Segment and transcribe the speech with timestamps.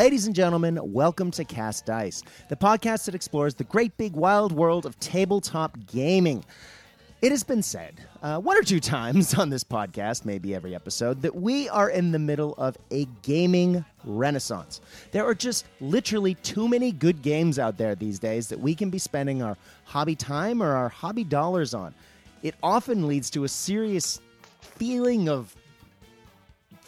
[0.00, 4.50] Ladies and gentlemen, welcome to Cast Dice, the podcast that explores the great big wild
[4.50, 6.42] world of tabletop gaming.
[7.20, 11.20] It has been said uh, one or two times on this podcast, maybe every episode,
[11.20, 14.80] that we are in the middle of a gaming renaissance.
[15.12, 18.88] There are just literally too many good games out there these days that we can
[18.88, 21.94] be spending our hobby time or our hobby dollars on.
[22.42, 24.18] It often leads to a serious
[24.62, 25.54] feeling of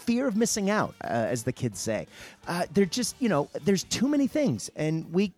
[0.02, 2.06] fear of missing out, uh, as the kids say.
[2.46, 5.32] Uh, they're just, you know, there's too many things, and we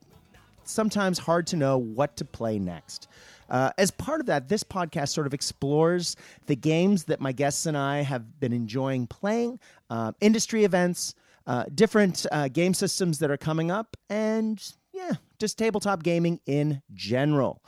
[0.65, 3.09] sometimes hard to know what to play next.
[3.51, 7.67] Uh, as part of that, this podcast sort of explores the games that my guests
[7.67, 11.15] and I have been enjoying playing, uh, industry events,
[11.47, 14.61] uh, different uh, game systems that are coming up, and
[14.93, 17.61] yeah, just tabletop gaming in general.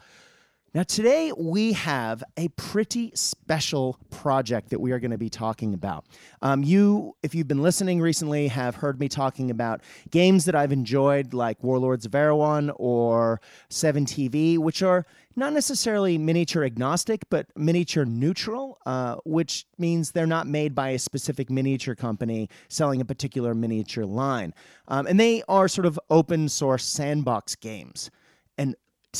[0.76, 5.72] Now, today we have a pretty special project that we are going to be talking
[5.72, 6.04] about.
[6.42, 10.72] Um, you, if you've been listening recently, have heard me talking about games that I've
[10.72, 18.04] enjoyed, like Warlords of Erewhon or 7TV, which are not necessarily miniature agnostic, but miniature
[18.04, 23.54] neutral, uh, which means they're not made by a specific miniature company selling a particular
[23.54, 24.52] miniature line.
[24.88, 28.10] Um, and they are sort of open source sandbox games.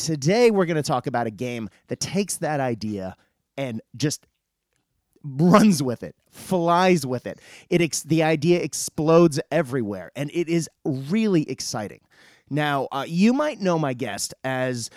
[0.05, 3.17] Today we're going to talk about a game that takes that idea
[3.57, 4.27] and just
[5.25, 7.41] runs with it, flies with it.
[7.71, 12.01] It ex- the idea explodes everywhere, and it is really exciting.
[12.51, 14.91] Now, uh, you might know my guest as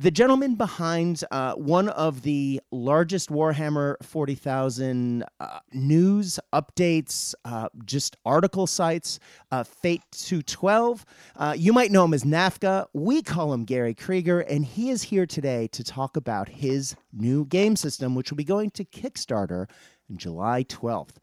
[0.00, 8.16] the gentleman behind uh, one of the largest Warhammer 40,000 uh, news updates, uh, just
[8.24, 9.18] article sites,
[9.50, 11.04] uh, Faeit 212.
[11.34, 12.86] Uh, you might know him as Natfka.
[12.92, 17.44] We call him Gary Krieger, and he is here today to talk about his new
[17.46, 19.68] game system, which will be going to Kickstarter
[20.08, 21.16] on July 12th.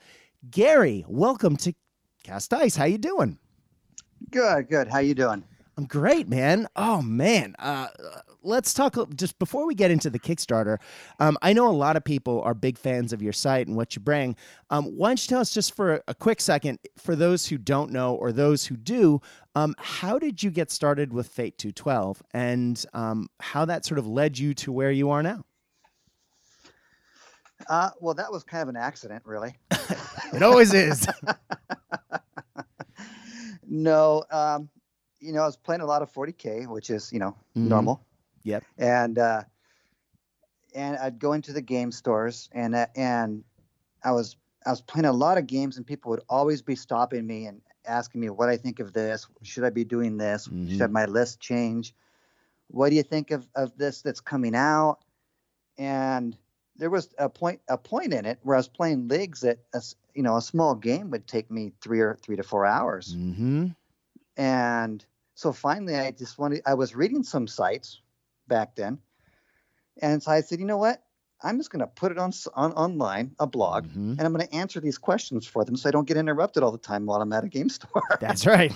[0.51, 1.73] Gary, welcome to
[2.23, 2.75] Cast Dice.
[2.75, 3.39] How you doing?
[4.31, 4.89] Good, good.
[4.89, 5.45] How you doing?
[5.77, 6.67] I'm great, man.
[6.75, 7.87] Oh man, uh,
[8.45, 10.77] let's talk just before we get into the Kickstarter.
[11.19, 13.95] Um, I know a lot of people are big fans of your site and what
[13.95, 14.35] you bring.
[14.69, 17.91] Um, why don't you tell us just for a quick second, for those who don't
[17.91, 19.21] know or those who do,
[19.55, 24.07] um, how did you get started with Faeit 212 and um, how that sort of
[24.07, 25.43] led you to where you are now?
[27.69, 29.55] Uh, well, that was kind of an accident, really.
[30.33, 31.07] it always is.
[33.67, 34.69] no, um,
[35.19, 37.69] you know, I was playing a lot of 40k, which is you know mm-hmm.
[37.69, 38.05] normal.
[38.45, 38.63] Yep.
[38.77, 39.43] And uh,
[40.73, 43.43] and I'd go into the game stores and uh, and
[44.03, 47.27] I was I was playing a lot of games and people would always be stopping
[47.27, 49.27] me and asking me what I think of this.
[49.41, 50.47] Should I be doing this?
[50.47, 50.77] Mm-hmm.
[50.77, 51.93] Should my list change?
[52.67, 54.99] What do you think of, of this that's coming out?
[55.77, 56.37] And
[56.77, 59.81] there was a point a point in it where I was playing leagues that a,
[60.13, 63.15] you know a small game would take me three or three to four hours.
[63.15, 63.67] Mm-hmm.
[64.37, 66.61] And so finally, I just wanted.
[66.65, 68.01] I was reading some sites
[68.47, 68.99] back then,
[70.01, 71.01] and so I said, you know what?
[71.43, 74.11] I'm just going to put it on, on online, a blog, mm-hmm.
[74.11, 76.71] and I'm going to answer these questions for them so I don't get interrupted all
[76.71, 78.03] the time while I'm at a game store.
[78.19, 78.73] That's right.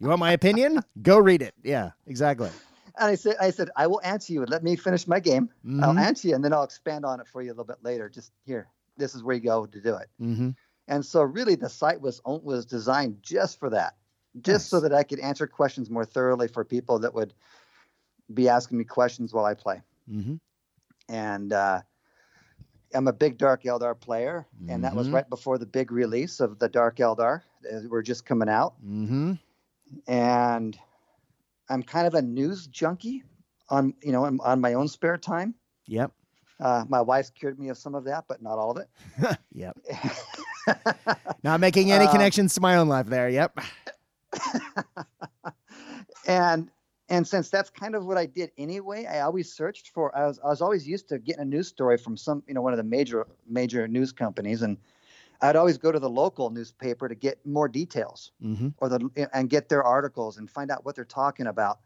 [0.00, 0.80] you want my opinion?
[1.02, 1.54] Go read it.
[1.62, 2.50] Yeah, exactly.
[2.98, 4.42] And I said, I said, I will answer you.
[4.42, 5.48] And let me finish my game.
[5.64, 5.84] Mm-hmm.
[5.84, 8.08] I'll answer you, and then I'll expand on it for you a little bit later.
[8.08, 10.08] Just here, this is where you go to do it.
[10.20, 10.50] Mm-hmm.
[10.88, 13.94] And so, really, the site was was designed just for that
[14.40, 14.66] just nice.
[14.66, 17.34] so that I could answer questions more thoroughly for people that would
[18.32, 19.82] be asking me questions while I play.
[20.10, 20.36] Mm-hmm.
[21.08, 21.82] And uh,
[22.94, 24.70] I'm a big Dark Eldar player, mm-hmm.
[24.70, 25.16] and that was mm-hmm.
[25.16, 27.42] right before the big release of the Dark Eldar.
[27.88, 29.34] We're just coming out, mm-hmm.
[30.06, 30.78] and
[31.68, 33.22] I'm kind of a news junkie
[33.68, 35.54] on you know on my own spare time.
[35.86, 36.12] Yep.
[36.60, 39.38] Uh, my wife's cured me of some of that, but not all of it.
[39.52, 39.76] yep.
[41.42, 43.28] not making any uh, connections to my own life there.
[43.28, 43.58] Yep.
[46.26, 46.70] and
[47.08, 50.16] and since that's kind of what I did anyway, I always searched for.
[50.16, 52.62] I was I was always used to getting a news story from some you know
[52.62, 54.78] one of the major major news companies, and
[55.42, 58.68] I'd always go to the local newspaper to get more details mm-hmm.
[58.78, 61.80] or the and get their articles and find out what they're talking about,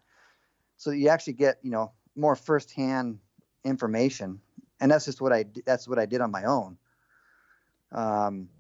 [0.77, 3.19] so that you actually get you know more firsthand
[3.65, 4.41] information.
[4.81, 6.79] And that's just what I that's what I did on my own.
[7.91, 8.51] Um,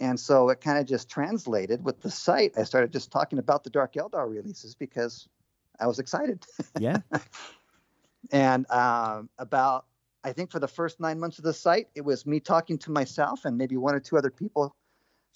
[0.00, 2.52] and so it kind of just translated with the site.
[2.56, 5.28] I started just talking about the Dark Eldar releases because
[5.82, 6.44] I was excited.
[6.78, 6.98] Yeah.
[8.32, 9.86] and um, about,
[10.24, 12.90] I think for the first nine months of the site, it was me talking to
[12.90, 14.74] myself and maybe one or two other people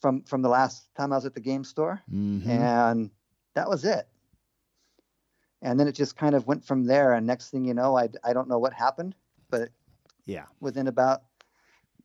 [0.00, 2.48] from from the last time I was at the game store, mm-hmm.
[2.48, 3.10] and
[3.54, 4.06] that was it.
[5.62, 7.14] And then it just kind of went from there.
[7.14, 9.14] And next thing you know, I I don't know what happened,
[9.50, 9.70] but
[10.26, 11.22] yeah, within about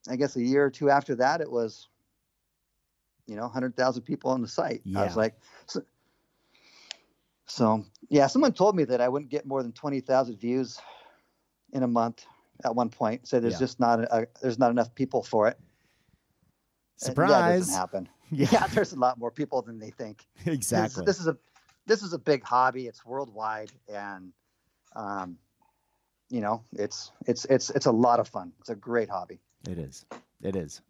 [0.09, 1.89] I guess a year or two after that, it was
[3.27, 4.81] you know, hundred thousand people on the site.
[4.83, 5.01] Yeah.
[5.01, 5.35] I was like,
[5.65, 5.81] so,
[7.45, 8.27] so yeah.
[8.27, 10.79] Someone told me that I wouldn't get more than twenty thousand views
[11.73, 12.25] in a month
[12.63, 13.27] at one point.
[13.27, 13.59] So there's Yeah.
[13.59, 15.57] just not a, there's not enough people for it.
[17.07, 17.27] And That
[17.57, 18.09] doesn't happen.
[18.33, 20.25] Yeah, Yeah, there's a lot more people than they think.
[20.45, 21.03] This- exactly.
[21.05, 21.37] This, is a
[21.85, 22.87] this is a big hobby.
[22.87, 24.31] It's worldwide, and
[24.95, 25.37] um,
[26.29, 28.53] you know, it's it's it's it's a lot of fun.
[28.59, 29.41] It's a great hobby.
[29.67, 30.05] It is.
[30.41, 30.81] It is.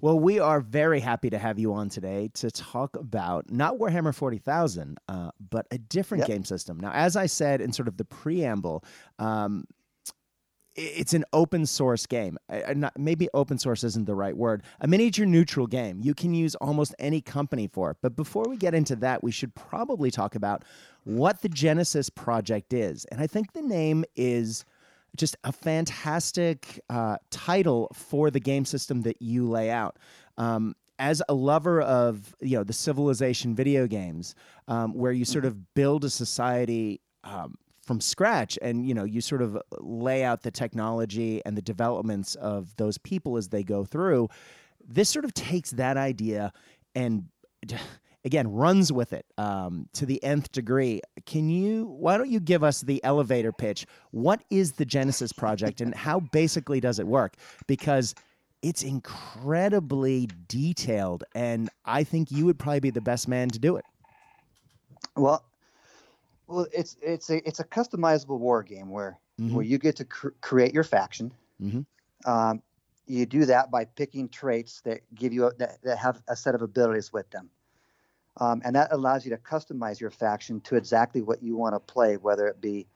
[0.00, 4.14] Well, we are very happy to have you on today to talk about not Warhammer
[4.14, 6.28] 40,000, uh, but a different Yep.
[6.28, 6.80] game system.
[6.80, 8.82] Now, as I said in sort of the preamble,
[9.18, 9.64] um,
[10.76, 12.38] it's an open source game.
[12.48, 14.62] I- I not, maybe open source isn't the right word.
[14.80, 16.00] A miniature neutral game.
[16.00, 17.98] You can use almost any company for it.
[18.00, 20.64] But before we get into that, we should probably talk about
[21.04, 23.04] what the Genesis project is.
[23.06, 24.64] And I think the name is
[25.16, 29.98] just a fantastic uh, title for the game system that you lay out.
[30.38, 34.34] Um, as a lover of you know the civilization video games,
[34.68, 39.20] um, where you sort of build a society um, from scratch, and you know you
[39.20, 43.84] sort of lay out the technology and the developments of those people as they go
[43.84, 44.28] through.
[44.86, 46.52] This sort of takes that idea
[46.94, 47.28] and
[48.24, 51.00] again runs with it um, to the nth degree.
[51.26, 51.86] Can you?
[51.86, 53.86] Why don't you give us the elevator pitch?
[54.10, 57.34] What is the Genesis project, and how basically does it work?
[57.66, 58.14] Because
[58.62, 63.76] it's incredibly detailed, and I think you would probably be the best man to do
[63.76, 63.84] it.
[65.16, 65.44] Well,
[66.46, 69.52] well, it's it's a it's a customizable war game where Mhm.
[69.52, 71.32] where you get to cr- create your faction.
[71.62, 71.86] Mhm.
[72.26, 72.62] Um,
[73.06, 76.54] you do that by picking traits that give you a, that, that have a set
[76.54, 77.48] of abilities with them,
[78.36, 81.80] um, and that allows you to customize your faction to exactly what you want to
[81.80, 82.86] play, whether it be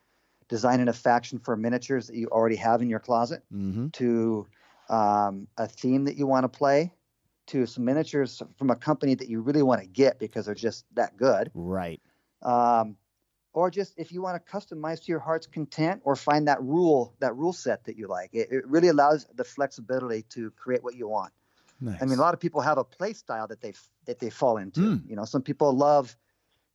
[0.48, 3.88] designing a faction for miniatures that you already have in your closet, Mm-hmm.
[3.88, 4.46] to
[4.88, 6.92] um, a theme that you want to play,
[7.46, 10.84] to some miniatures from a company that you really want to get because they're just
[10.94, 12.00] that good Right.
[12.42, 12.96] um,
[13.52, 17.14] or just if you want to customize to your heart's content or find that rule
[17.20, 20.94] that rule set that you like it, it really allows the flexibility to create what
[20.94, 21.32] you want
[21.80, 22.02] Nice.
[22.02, 23.74] i mean a lot of people have a play style that they
[24.06, 25.08] that they fall into Mm.
[25.08, 26.16] you know some people love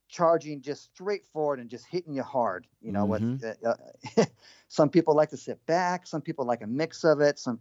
[0.07, 3.75] charging just straightforward and just hitting you hard you know with uh,
[4.17, 4.25] uh,
[4.67, 7.59] some people like to sit back some people like a mix of it some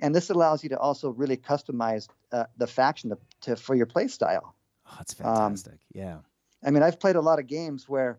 [0.00, 3.86] and this allows you to also really customize uh, the faction to, to for your
[3.86, 4.54] play style
[4.86, 5.80] oh, it's um, fantastic.
[5.92, 6.18] yeah.
[6.64, 8.18] I mean, I've played a lot of games where,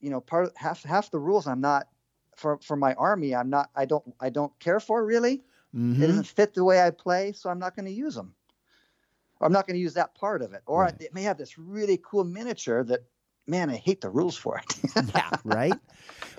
[0.00, 1.88] you know, part half half the rules I'm not
[2.36, 3.34] for for my army.
[3.34, 3.70] I'm not.
[3.74, 4.14] I don't.
[4.20, 5.42] I don't care for really.
[5.74, 6.02] Mhm.
[6.02, 8.34] It doesn't fit the way I play, so I'm not going to use them.
[9.40, 10.62] Or I'm not going to use that part of it.
[10.66, 11.00] Or Right.
[11.00, 13.00] it may have this really cool miniature that,
[13.46, 14.80] man, I hate the rules for it.
[15.14, 15.74] yeah, right?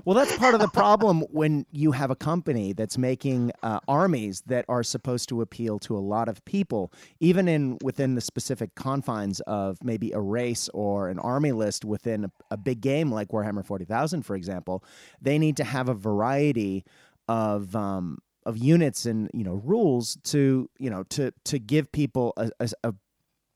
[0.05, 4.41] Well, that's part of the problem when you have a company that's making uh, armies
[4.47, 8.75] that are supposed to appeal to a lot of people, even in within the specific
[8.75, 13.29] confines of maybe a race or an army list within a, a big game like
[13.29, 14.83] Warhammer 40,000, for example.
[15.21, 16.83] They need to have a variety
[17.27, 22.33] of um, of units and you know rules to you know to to give people
[22.37, 22.93] a, a, a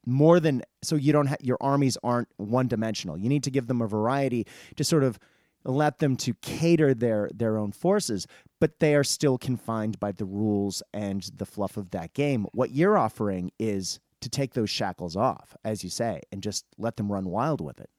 [0.05, 3.17] more than so you don't your armies aren't one dimensional.
[3.17, 4.45] You need to give them a variety
[4.75, 5.19] to sort of
[5.63, 8.27] let them to cater their their own forces,
[8.59, 12.45] but they are still confined by the rules and the fluff of that game.
[12.53, 16.97] What you're offering is to take those shackles off, as you say, and just let
[16.97, 17.89] them run wild with it.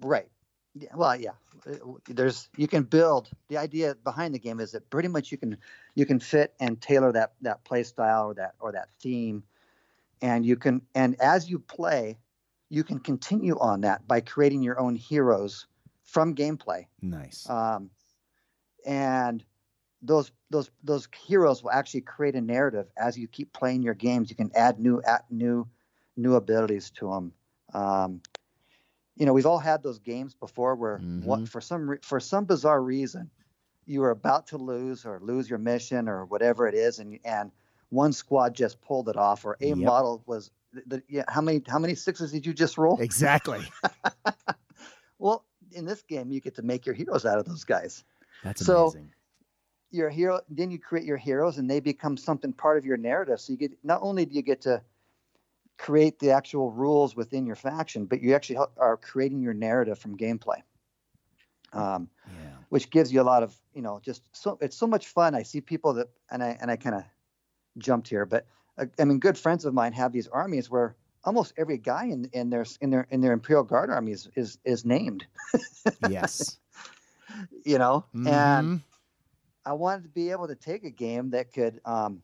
[0.00, 0.28] right.
[0.78, 1.30] Yeah, well, yeah.
[1.66, 1.74] Uh,
[2.08, 3.30] There's you can build.
[3.48, 5.56] The idea behind the game is that pretty much you can
[5.94, 9.42] you can fit and tailor that that play style or that or that theme,
[10.20, 12.18] and you can and as you play,
[12.68, 15.66] you can continue on that by creating your own heroes
[16.04, 16.86] from gameplay.
[17.00, 17.48] Nice.
[17.48, 17.90] um,
[18.84, 19.44] and
[20.02, 24.30] those those those heroes will actually create a narrative as you keep playing your games.
[24.30, 25.66] You can add new at new
[26.16, 27.32] new abilities to them.
[27.74, 28.20] Um,
[29.16, 31.48] you know, we've all had those games before where what, Mhm.
[31.48, 33.30] for some re- for some bizarre reason
[33.86, 37.50] you were about to lose or lose your mission or whatever it is, and and
[37.90, 39.78] one squad just pulled it off, or a Yep.
[39.78, 40.50] model was.
[40.72, 43.00] The, the, yeah, how many how many sixes did you just roll?
[43.00, 43.60] exactly.
[45.18, 48.04] Well, in this game, you get to make your heroes out of those guys.
[48.44, 49.12] That's So- amazing.
[49.92, 53.40] your hero then you create your heroes and they become something part of your narrative
[53.40, 54.82] so you get not only do you get to
[55.78, 59.98] create the actual rules within your faction but you actually help- are creating your narrative
[59.98, 60.62] from gameplay
[61.72, 62.58] um, yeah.
[62.68, 65.42] which gives you a lot of you know just so it's so much fun i
[65.42, 67.04] see people that and i and i kind of
[67.78, 68.46] jumped here but
[68.78, 72.28] uh, i mean good friends of mine have these armies where almost every guy in,
[72.32, 75.26] in their in their in their imperial guard army is is, is named
[76.00, 76.58] Yes.
[77.64, 78.82] you know and Mhm.
[79.64, 82.22] I wanted to be able to take a game that could um,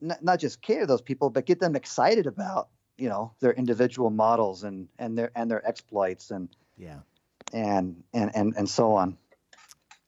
[0.00, 4.10] not, not just cater those people, but get them excited about you know their individual
[4.10, 7.00] models and and their and their exploits and Yeah.
[7.52, 9.16] and and and, and so on.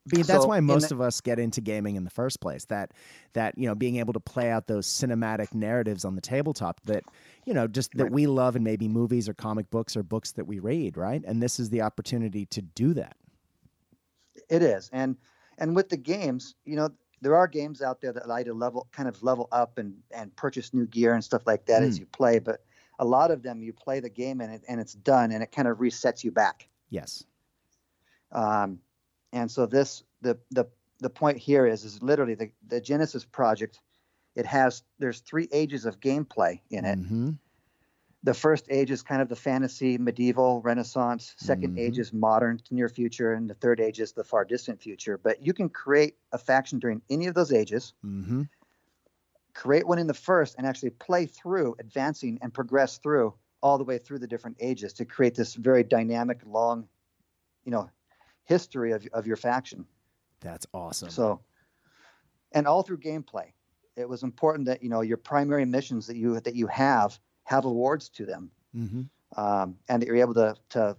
[0.08, 2.64] Be, that's So, why most the- of us get into gaming in the first place.
[2.66, 2.90] That
[3.34, 7.04] that you know, being able to play out those cinematic narratives on the tabletop that
[7.46, 8.12] you know, just that Right.
[8.12, 11.22] we love in maybe movies or comic books or books that we read, right?
[11.24, 13.16] And this is the opportunity to do that.
[14.48, 15.16] It is, and
[15.58, 16.90] and with the games, you know,
[17.22, 19.94] there are games out there that allow you to level, kind of level up and
[20.10, 22.40] and purchase new gear and stuff like that as you play.
[22.40, 22.64] But
[22.98, 25.52] a lot of them, you play the game and it and it's done, and it
[25.52, 26.68] kind of resets you back.
[26.90, 27.24] Yes.
[28.32, 28.80] Um,
[29.32, 30.66] and so this the the
[30.98, 33.80] the point here is is literally the the Genesis project.
[34.34, 36.98] It has there's three ages of gameplay in it.
[36.98, 37.30] hmm
[38.24, 41.34] The first age is kind of the fantasy, medieval, Renaissance.
[41.38, 42.00] 2nd age Mhm.
[42.00, 45.18] is modern, near future, and the third age is the far distant future.
[45.18, 47.94] But you can create a faction during any of those ages.
[48.02, 48.42] hmm
[49.54, 53.84] Create one in the first and actually play through, advancing and progress through all the
[53.84, 56.88] way through the different ages to create this very dynamic, long,
[57.64, 57.90] you know,
[58.44, 59.86] history of of your faction.
[60.40, 61.10] That's awesome.
[61.10, 61.42] So,
[62.52, 63.52] and all through gameplay,
[63.96, 67.18] it was important that you know your primary missions that you that you have
[67.52, 69.02] have awards to them, hmm
[69.36, 70.96] um, and that you're able to to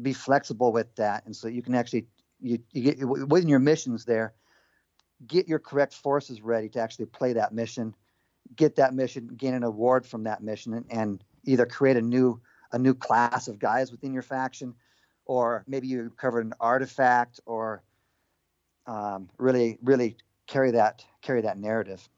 [0.00, 2.06] be flexible with that, and so you can actually
[2.40, 4.32] you, you get within your missions there,
[5.26, 7.94] get your correct forces ready to actually play that mission,
[8.54, 12.40] get that mission, gain an award from that mission, and, and either create a new
[12.72, 14.74] a new class of guys within your faction,
[15.24, 17.82] or maybe you covered an artifact, or
[18.86, 22.08] um, really really carry that carry that narrative.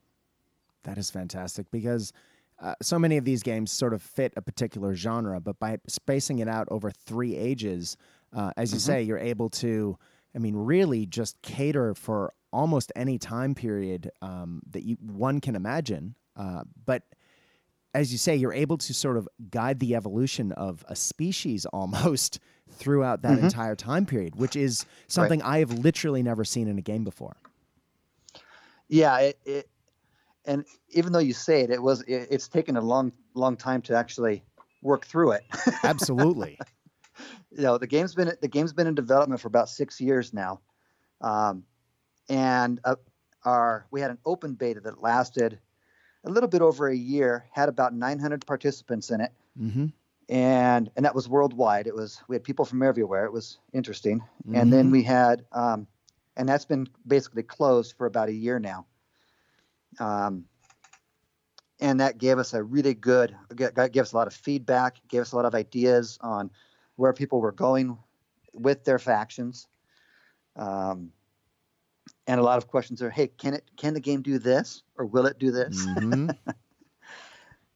[0.82, 2.12] That is fantastic because
[2.60, 6.40] uh, so many of these games sort of fit a particular genre, but by spacing
[6.40, 7.96] it out over three ages,
[8.32, 8.82] uh, as you Mhm.
[8.82, 9.96] say, you're able to,
[10.34, 15.56] I mean, really just cater for almost any time period um, that you one can
[15.56, 16.14] imagine.
[16.36, 17.02] Uh, but
[17.94, 22.38] as you say, you're able to sort of guide the evolution of a species almost
[22.70, 23.44] throughout that Mhm.
[23.44, 27.36] entire time period, which is something I have literally never seen in a game before.
[28.88, 29.68] Yeah, it, it
[30.50, 33.80] and even though you say it, it was it, it's taken a long long time
[33.82, 34.42] to actually
[34.82, 35.44] work through it.
[35.84, 36.58] Absolutely.
[37.52, 40.60] you know, the game's been the game's been in development for about six years now,
[41.20, 41.64] um,
[42.28, 42.96] and uh,
[43.44, 45.60] our we had an open beta that lasted
[46.24, 49.86] a little bit over a year, had about 900 participants in it, hmm
[50.28, 51.86] and and that was worldwide.
[51.86, 53.24] It was we had people from everywhere.
[53.24, 54.20] It was interesting,
[54.52, 55.86] and then we had um,
[56.36, 58.86] and that's been basically closed for about a year now.
[59.98, 60.44] Um,
[61.80, 65.32] and that gave us a really good, gave us a lot of feedback, gave us
[65.32, 66.50] a lot of ideas on
[66.96, 67.96] where people were going
[68.52, 69.66] with their factions.
[70.56, 71.12] Um,
[72.26, 75.06] and a lot of questions are, hey, can it, can the game do this, or
[75.06, 75.84] will it do this?
[75.84, 76.28] hmm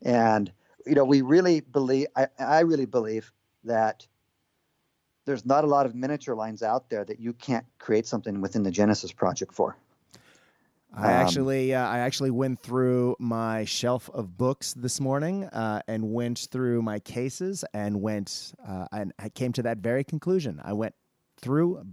[0.04, 0.52] and
[0.86, 3.32] you know we really believe I, I really believe
[3.64, 4.06] that
[5.24, 8.62] there's not a lot of miniature lines out there that you can't create something within
[8.62, 9.76] the genesis project for
[10.96, 15.82] I Um, actually, uh, I actually went through my shelf of books this morning uh,
[15.88, 20.60] and went through my cases and went, uh, and I came to that very conclusion.
[20.64, 20.94] I went
[21.40, 21.84] through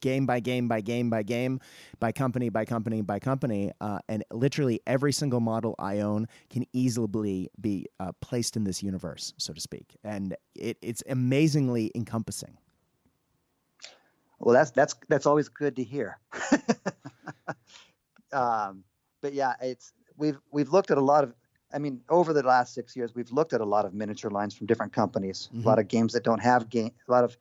[0.00, 1.58] game by game by game by game,
[1.98, 6.64] by company by company by company, uh, and literally every single model I own can
[6.72, 12.56] easily be uh, placed in this universe, so to speak, and it, it's amazingly encompassing.
[14.40, 16.18] well that's that's that's always good to hear
[18.34, 18.84] um,
[19.22, 21.34] but yeah it's we've we've looked at a lot of
[21.72, 24.54] i mean over the last six years we've looked at a lot of miniature lines
[24.54, 25.64] from different companies Mhm.
[25.64, 27.36] a lot of games that don't have game a lot of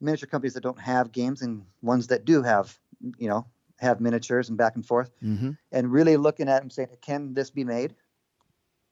[0.00, 2.78] miniature companies that don't have games and ones that do have
[3.18, 3.46] you know
[3.78, 5.50] have miniatures and back and forth Mm-hmm.
[5.72, 7.94] and really looking at them saying, can this be made?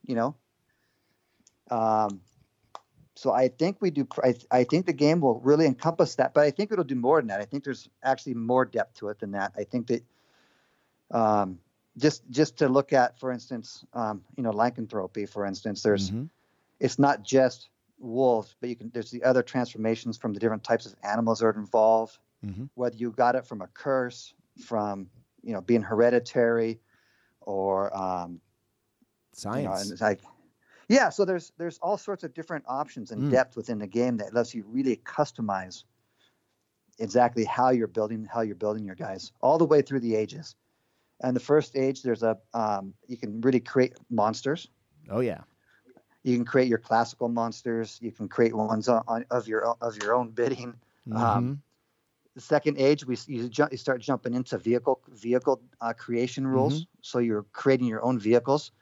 [0.07, 0.37] You know.
[1.71, 2.21] Um,
[3.17, 4.07] so I think we do.
[4.23, 7.21] I, I think the game will really encompass that, but I think it'll do more
[7.21, 7.41] than that.
[7.41, 9.53] I think there's actually more depth to it than that.
[9.57, 10.05] I think that
[11.11, 11.59] um,
[11.99, 16.25] just just to look at, for instance, um, you know, lycanthropy, for instance, there's Mm-hmm.
[16.81, 17.69] it's not just
[17.99, 21.47] wolves, but you can there's the other transformations from the different types of animals that
[21.47, 22.65] are involved Mm-hmm.
[22.75, 25.09] whether you got it from a curse, from
[25.43, 26.81] you know being hereditary,
[27.41, 28.41] or um,
[29.55, 29.83] you know, Science.
[29.83, 30.21] and it's like
[30.89, 31.09] yeah.
[31.11, 33.31] So there's there's all sorts of different options and Mm.
[33.31, 35.85] depth within the game that lets you really customize
[36.99, 40.57] exactly how you're building how you're building your guys all the way through the ages.
[41.25, 44.69] And the first age, there's a um, you can really create monsters.
[45.11, 45.41] oh yeah.
[46.23, 47.99] You can create your classical monsters.
[48.01, 50.75] You can create ones on, on, of your of your own bidding.
[51.09, 51.17] Mhm.
[51.17, 51.63] Um,
[52.35, 56.87] the second age we you, jump, you start jumping into vehicle vehicle uh, creation rules
[57.01, 58.73] so you're creating your own vehicles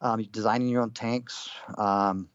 [0.00, 1.50] um, designing your own tanks.
[1.76, 2.28] Um,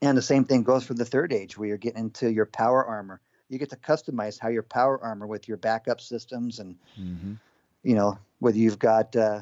[0.00, 2.84] and the same thing goes for the third age, where you're getting into your power
[2.84, 3.20] armor.
[3.48, 7.34] You get to customize how your power armor with your backup systems, and Mm-hmm.
[7.82, 9.40] You know whether you've got uh,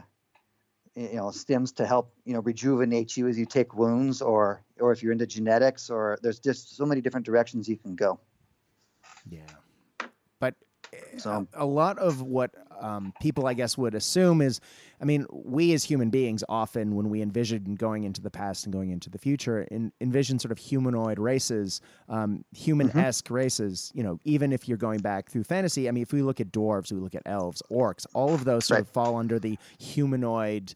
[0.94, 4.92] you know stems to help you know rejuvenate you as you take wounds, or or
[4.92, 8.18] if you're into genetics, or there's just so many different directions you can go.
[9.28, 9.40] Yeah.
[10.38, 10.54] But
[11.18, 14.60] So- a, a lot of what um, people, I guess, would assume is,
[15.00, 18.72] I mean, we as human beings often, when we envision going into the past and
[18.72, 23.92] going into the future, in, envision sort of humanoid races, um, human esque races.
[23.94, 26.50] You know, even if you're going back through fantasy, I mean, if we look at
[26.52, 28.86] dwarves, we look at elves, orcs, all of those sort Right.
[28.86, 30.74] of fall under the humanoid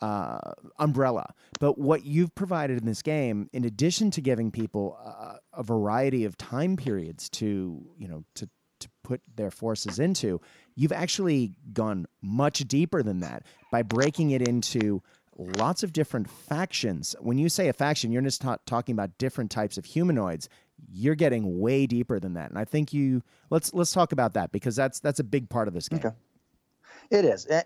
[0.00, 0.38] uh,
[0.78, 1.32] umbrella.
[1.58, 6.24] But what you've provided in this game, in addition to giving people uh, a variety
[6.26, 8.48] of time periods to, you know, to
[9.06, 10.40] put their forces into,
[10.74, 15.00] you've actually gone much deeper than that by breaking it into
[15.36, 17.14] lots of different factions.
[17.20, 20.48] When you say a faction, you're just ta- talking about different types of humanoids.
[20.92, 24.50] You're getting way deeper than that, and I think you let's let's talk about that
[24.52, 26.00] because that's that's a big part of this game.
[26.00, 26.14] Okay.
[27.10, 27.46] It is.
[27.48, 27.62] Eh,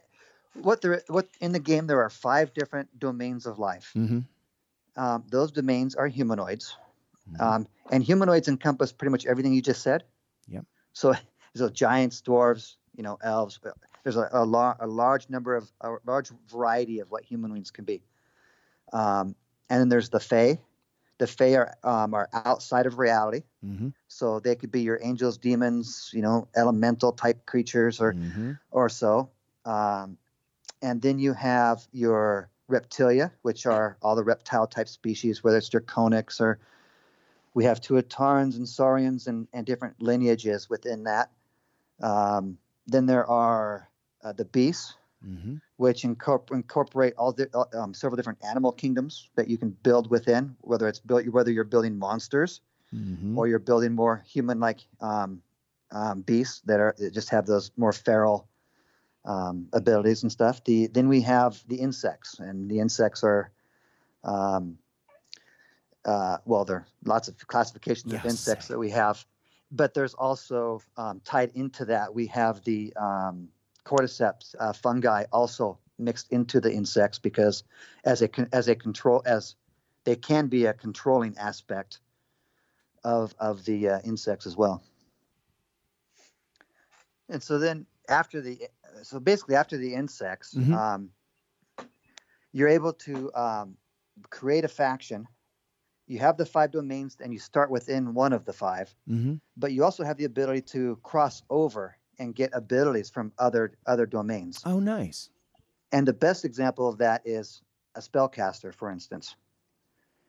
[0.54, 3.90] What there, what in the game there are five different domains of life.
[3.97, 4.20] Mm-hmm.
[5.02, 6.76] Um, those domains are humanoids,
[7.32, 7.40] Mhm.
[7.40, 10.04] um, and humanoids encompass pretty much everything you just said.
[10.49, 10.64] Yep.
[10.92, 11.14] So,
[11.54, 13.59] so giants, dwarves, you know, elves.
[14.02, 17.85] There's a, a, lar- a large number of a large variety of what humanoids can
[17.85, 18.02] be.
[18.92, 19.35] Um,
[19.69, 20.59] and then there's the Fae.
[21.19, 23.88] The Fae are um, are outside of reality, Mm-hmm.
[24.09, 28.52] so they could be your angels, demons, you know, elemental type creatures, or Mm-hmm.
[28.71, 29.30] or so.
[29.64, 30.16] Um,
[30.83, 35.69] and then you have your reptilia, which are all the reptile type species, whether it's
[35.69, 36.59] draconics or
[37.52, 41.31] we have tuatarans and saurians and, and different lineages within that.
[42.00, 43.88] Um, then there are
[44.24, 45.56] uh, the beasts, Mm-hmm.
[45.76, 50.10] which incorpor- incorporate all the uh, um, several different animal kingdoms that you can build
[50.10, 52.62] within, whether it's built whether you're building monsters
[52.94, 53.38] Mm-hmm.
[53.38, 55.42] or you're building more human-like um,
[55.92, 58.48] um, beasts that are that just have those more feral
[59.24, 60.64] um, abilities and stuff.
[60.64, 63.50] The then we have the insects, and the insects are,
[64.24, 64.78] um,
[66.04, 69.24] uh, well, there are lots of classifications of insects that we have,
[69.70, 73.48] but there's also um, tied into that we have the um,
[73.85, 77.62] cordyceps uh, fungi also mixed into the insects because
[78.04, 79.54] as a as a control as
[80.04, 82.00] they can be a controlling aspect
[83.04, 84.83] of of the uh, insects as well.
[87.28, 88.68] And so then after the
[89.02, 90.74] so basically after the insects, Mhm.
[90.74, 91.11] um,
[92.52, 93.76] you're able to um,
[94.30, 95.28] create a faction.
[96.11, 98.92] You have the five domains, and you start within one of the five.
[99.09, 99.35] Mm-hmm.
[99.57, 104.07] But you also have the ability to cross over and get abilities from other other
[104.07, 104.61] domains.
[104.66, 105.31] Oh, nice.
[105.92, 107.62] And the best example of that is
[107.94, 109.37] a spellcaster, for instance.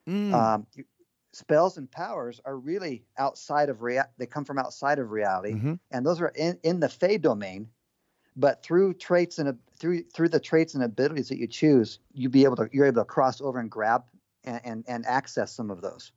[0.08, 0.34] Mm.
[0.34, 0.86] Um, you-
[1.34, 5.80] spells and powers are really outside of rea- they come from outside of reality, Mhm.
[5.90, 7.68] and those are in, in the Fae domain.
[8.36, 12.44] But through traits and through through the traits and abilities that you choose, you be
[12.44, 14.04] able to you're able to cross over and grab
[14.44, 16.12] and and, and access some of those.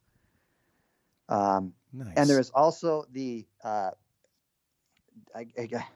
[1.28, 2.14] Um, Nice.
[2.16, 3.90] and there is also the uh,
[5.34, 5.87] I, I,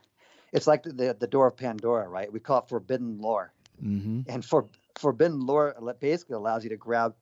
[0.53, 2.33] it's like the the door of Pandora, right?
[2.33, 3.53] We call it forbidden lore
[3.85, 4.21] Mm-hmm.
[4.29, 7.15] and for forbidden lore basically allows you to grab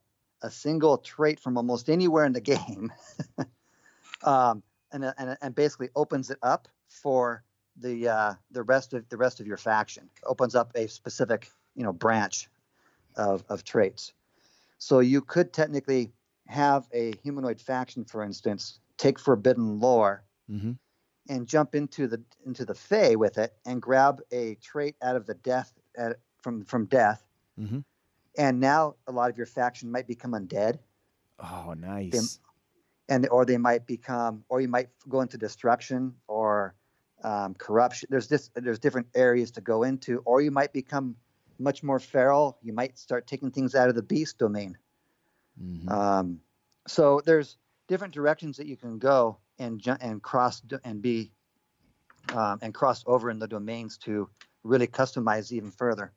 [0.43, 2.91] a single trait from almost anywhere in the game
[4.23, 7.45] um, and, and, and basically opens it up for
[7.79, 11.83] the uh, the rest of the rest of your faction opens up a specific you
[11.83, 12.49] know branch
[13.17, 14.15] of, of traits
[14.79, 16.13] so you could technically
[16.47, 20.73] have a humanoid faction for instance take forbidden lore Mm-hmm.
[21.29, 25.27] and jump into the into the fae with it and grab a trait out of
[25.27, 27.25] the death at, from from death
[27.59, 27.81] Mm-hmm.
[28.39, 30.79] and now a lot of your faction might become undead
[31.41, 32.39] Oh, nice.
[33.09, 36.75] and or they might become or you might go into destruction or
[37.25, 41.17] um, corruption there's this there's different areas to go into or you might become
[41.59, 44.77] much more feral you might start taking things out of the beast domain
[45.61, 45.91] Mhm.
[45.91, 46.41] um,
[46.87, 47.57] so there's
[47.89, 51.33] different directions that you can go and ju- and cross d- and be
[52.33, 54.29] um, and cross over in the domains to
[54.65, 56.13] really customize even further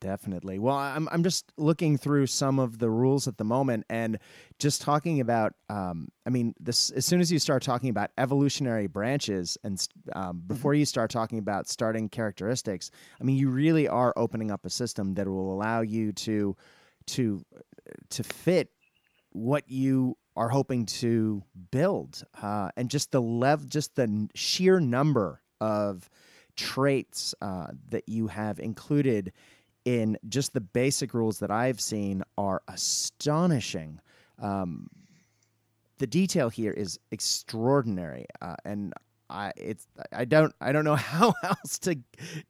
[0.00, 0.58] Definitely.
[0.58, 4.18] Well, I'm I'm just looking through some of the rules at the moment, and
[4.58, 5.54] just talking about.
[5.70, 10.42] Um, I mean, this as soon as you start talking about evolutionary branches, and um,
[10.46, 14.70] before you start talking about starting characteristics, I mean, you really are opening up a
[14.70, 16.56] system that will allow you to
[17.06, 17.42] to
[18.10, 18.70] to fit
[19.30, 24.78] what you are hoping to build, uh, and just the lev, just the n- sheer
[24.78, 26.10] number of
[26.56, 29.32] traits uh, that you have included
[29.86, 34.00] in just the basic rules that I've seen are astonishing.
[34.38, 34.88] Um,
[35.98, 38.92] the detail here is extraordinary, uh, and
[39.30, 41.96] I it's I don't I don't know how else to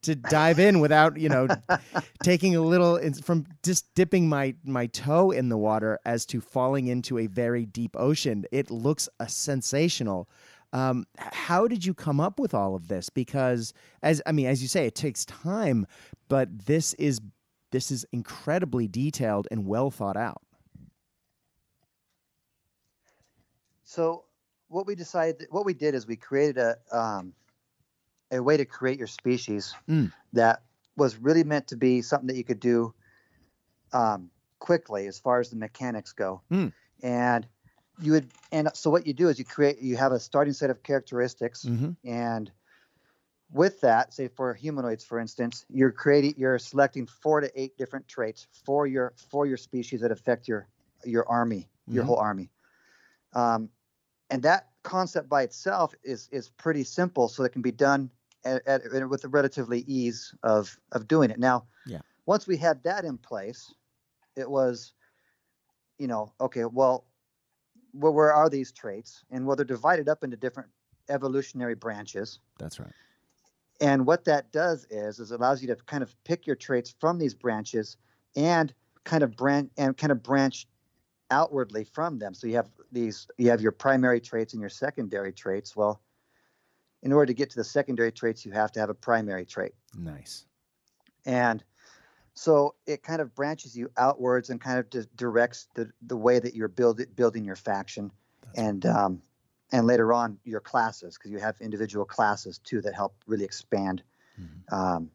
[0.02, 1.46] to dive in without you know
[2.22, 6.88] taking a little from just dipping my my toe in the water as to falling
[6.88, 8.46] into a very deep ocean.
[8.50, 10.28] It looks a sensational.
[10.72, 13.08] Um, how did you come up with all of this?
[13.08, 15.86] Because as I mean, as you say, it takes time,
[16.28, 17.20] but this is
[17.72, 20.42] this is incredibly detailed and well thought out.
[23.84, 24.24] So
[24.68, 27.32] what we decided, what we did is we created a um,
[28.30, 30.12] a way to create your species mm.
[30.32, 30.62] that
[30.96, 32.92] was really meant to be something that you could do
[33.92, 36.42] um, quickly as far as the mechanics go.
[36.50, 36.72] Mm.
[37.02, 37.46] And
[38.00, 40.70] you would, and so what you do is you create, you have a starting set
[40.70, 41.92] of characteristics, mm-hmm.
[42.04, 42.50] and
[43.52, 48.08] with that, say for humanoids, for instance, you're creating, you're selecting four to eight different
[48.08, 50.68] traits for your for your species that affect your
[51.04, 52.06] your army, your Mhm.
[52.06, 52.50] whole army.
[53.34, 53.70] Um,
[54.30, 58.10] and that concept by itself is is pretty simple, so it can be done
[58.44, 61.38] at, at, with a relatively ease of of doing it.
[61.38, 62.00] Now, Yeah.
[62.26, 63.72] once we had that in place,
[64.34, 64.92] it was,
[65.98, 67.04] you know, okay, well,
[67.98, 70.68] where, where are these traits, and well, they're divided up into different
[71.08, 72.40] evolutionary branches.
[72.58, 72.92] That's right.
[73.80, 76.94] And what that does is, is it allows you to kind of pick your traits
[76.98, 77.96] from these branches
[78.34, 78.72] and
[79.04, 80.66] kind of branch and kind of branch
[81.30, 82.34] outwardly from them.
[82.34, 85.76] So you have these, you have your primary traits and your secondary traits.
[85.76, 86.00] Well,
[87.02, 89.72] in order to get to the secondary traits, you have to have a primary trait.
[89.96, 90.46] Nice.
[91.24, 91.62] And
[92.36, 96.38] so it kind of branches you outwards and kind of di- directs the, the way
[96.38, 98.12] that you're build, building your faction
[98.44, 99.22] That's and um,
[99.72, 104.02] and later on your classes because you have individual classes too that help really expand
[104.38, 104.72] Mhm.
[104.72, 105.10] um,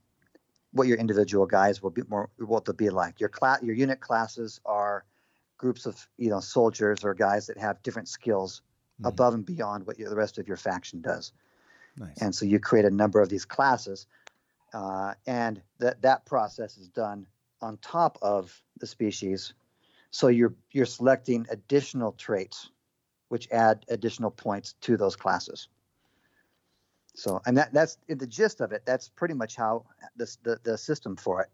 [0.72, 3.20] what your individual guys will be more what they'll be like.
[3.20, 5.06] Your class, your unit classes are
[5.60, 8.64] groups of you know soldiers or guys that have different skills
[9.00, 9.08] Mhm.
[9.08, 11.34] above and beyond what your, the rest of your faction does.
[11.98, 12.18] Nice.
[12.20, 14.08] And so you create a number of these classes,
[14.74, 17.26] uh, and that that process is done
[17.62, 19.54] on top of the species.
[20.12, 22.72] So you're you're selecting additional traits,
[23.30, 25.70] which add additional points to those classes.
[27.16, 28.84] So, and that that's in the gist of it.
[28.86, 31.50] That's pretty much how this the the system for it,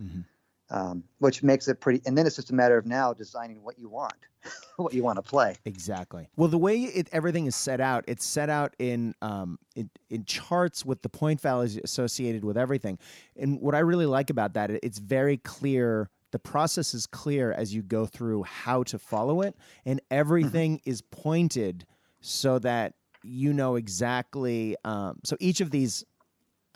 [0.00, 0.24] Mhm.
[0.72, 2.00] Um, which makes it pretty.
[2.06, 4.14] And then it's just a matter of now designing what you want,
[4.76, 5.54] what you want to play.
[5.66, 6.28] Exactly.
[6.34, 10.24] Well, the way it, everything is set out, it's set out in, um, in in
[10.24, 12.98] charts with the point values associated with everything.
[13.36, 16.10] And what I really like about that, it- it's very clear.
[16.32, 19.54] The process is clear as you go through how to follow it,
[19.84, 21.86] and everything is pointed
[22.22, 24.74] so that you know exactly.
[24.84, 26.04] Um, so each of these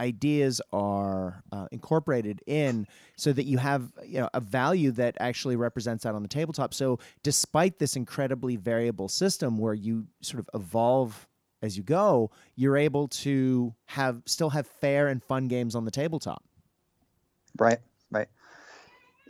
[0.00, 5.56] ideas are uh, incorporated in so that you have you know a value that actually
[5.56, 10.48] represents that on the tabletop so despite this incredibly variable system where you sort of
[10.54, 11.26] evolve
[11.62, 15.90] as you go you're able to have still have fair and fun games on the
[15.90, 16.44] tabletop
[17.58, 17.78] Right,
[18.10, 18.28] right.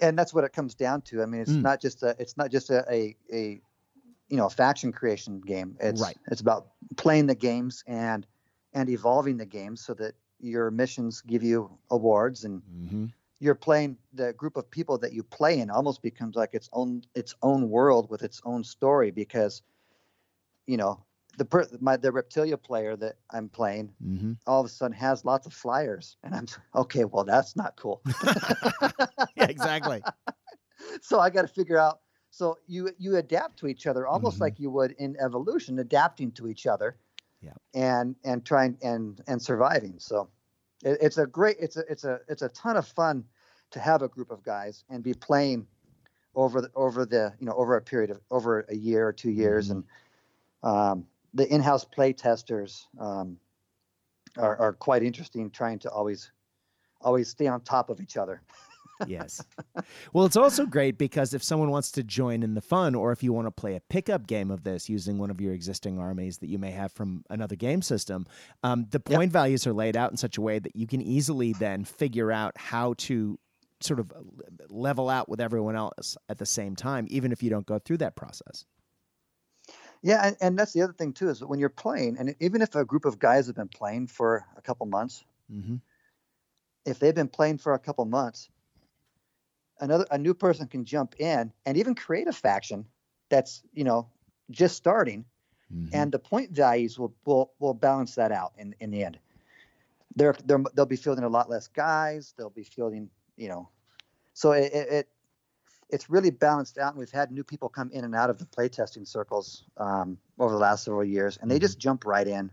[0.02, 1.22] And that's what it comes down to.
[1.22, 1.62] I mean, it's Mm.
[1.62, 3.60] not just a it's not just a, a a
[4.28, 5.76] you know a faction creation game.
[5.80, 6.18] It's Right.
[6.30, 8.26] it's about playing the games and
[8.74, 13.06] and evolving the games so that your missions give you awards and mm-hmm.
[13.40, 17.02] you're playing the group of people that you play in almost becomes like its own
[17.14, 19.62] its own world with its own story because
[20.66, 21.04] you know
[21.38, 24.32] the per, my the reptilia player that I'm playing Mm-hmm.
[24.46, 28.02] all of a sudden has lots of flyers and I'm okay well that's not cool
[29.36, 30.04] yeah exactly
[31.00, 32.00] so I got to figure out.
[32.30, 34.40] So you you adapt to each other almost Mhm.
[34.40, 36.96] like you would in evolution, adapting to each other.
[37.46, 37.52] Yeah.
[37.74, 39.94] And and trying and and surviving.
[39.98, 40.28] So
[40.84, 43.24] it, it's a great it's a it's a it's a ton of fun
[43.70, 45.66] to have a group of guys and be playing
[46.34, 49.30] over the over the you know over a period of over a year or two
[49.30, 49.70] years Mhm.
[49.70, 49.84] and
[50.62, 53.38] um, the in-house play testers um,
[54.36, 56.32] are, are quite interesting trying to always
[57.00, 58.42] always stay on top of each other
[59.04, 59.44] yes.
[60.12, 63.22] Well, it's also great because if someone wants to join in the fun, or if
[63.22, 66.38] you want to play a pickup game of this using one of your existing armies
[66.38, 68.26] that you may have from another game system,
[68.62, 69.16] um, the Yep.
[69.16, 72.32] point values are laid out in such a way that you can easily then figure
[72.32, 73.38] out how to
[73.80, 74.10] sort of
[74.70, 77.98] level out with everyone else at the same time, even if you don't go through
[77.98, 78.64] that process.
[80.02, 82.62] Yeah, and, and that's the other thing too is that when you're playing, and even
[82.62, 85.76] if a group of guys have been playing for a couple months, Mm-hmm.
[86.84, 88.48] if they've been playing for a couple months,
[89.80, 92.86] another a new person can jump in and even create a faction
[93.28, 94.08] that's you know
[94.50, 95.24] just starting,
[95.72, 95.92] Mm-hmm.
[95.92, 99.18] and the point values will will will balance that out in in the end.
[100.14, 102.34] They're, they're they'll be fielding a lot less guys.
[102.36, 103.68] They'll be fielding you know
[104.34, 105.08] so it, it, it
[105.90, 108.46] it's really balanced out, and we've had new people come in and out of the
[108.46, 111.60] playtesting circles um, over the last several years, and they Mhm.
[111.60, 112.50] just jump right in.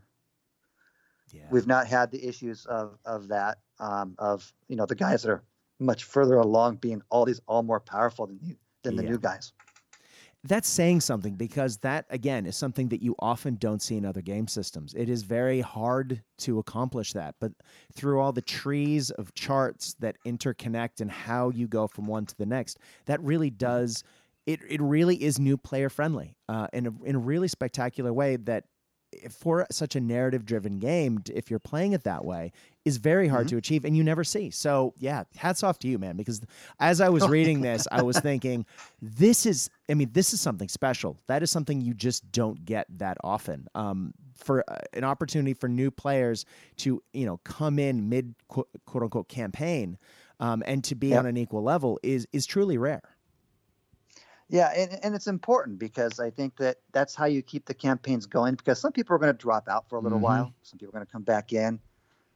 [1.31, 1.49] Yeah.
[1.49, 5.31] We've not had the issues of of that um, of you know the guys that
[5.31, 5.43] are
[5.83, 9.09] much further along being all these all more powerful than the, than the Yeah.
[9.11, 9.53] new guys.
[10.45, 14.21] That's saying something because that, again, is something that you often don't see in other
[14.21, 14.93] game systems.
[14.93, 17.35] It is very hard to accomplish that.
[17.39, 17.53] But
[17.93, 22.35] through all the trees of charts that interconnect and how you go from one to
[22.37, 24.03] the next, that really does,
[24.45, 28.35] it, it really is new player friendly uh, in, a, in a really spectacular way
[28.35, 28.65] that
[29.29, 32.51] for such a narrative driven game, if you're playing it that way,
[32.85, 33.51] is very hard Mhm.
[33.51, 34.49] to achieve and you never see.
[34.49, 36.41] So, yeah, hats off to you, man, because
[36.79, 38.65] as I was reading this, I was thinking,
[39.01, 41.17] this is, I mean, this is something special.
[41.27, 43.67] That is something you just don't get that often.
[43.75, 46.45] Um, for uh, an opportunity for new players
[46.77, 49.97] to, you know, come in mid quote, quote unquote campaign
[50.39, 51.19] um, and to be Yep.
[51.19, 53.03] on an equal level is is truly rare.
[54.53, 58.27] Yeah, and, and it's important because I think that that's how you keep the campaigns
[58.27, 58.53] going.
[58.53, 60.21] Because some people are going to drop out for a little Mhm.
[60.21, 61.79] while, some people are going to come back in.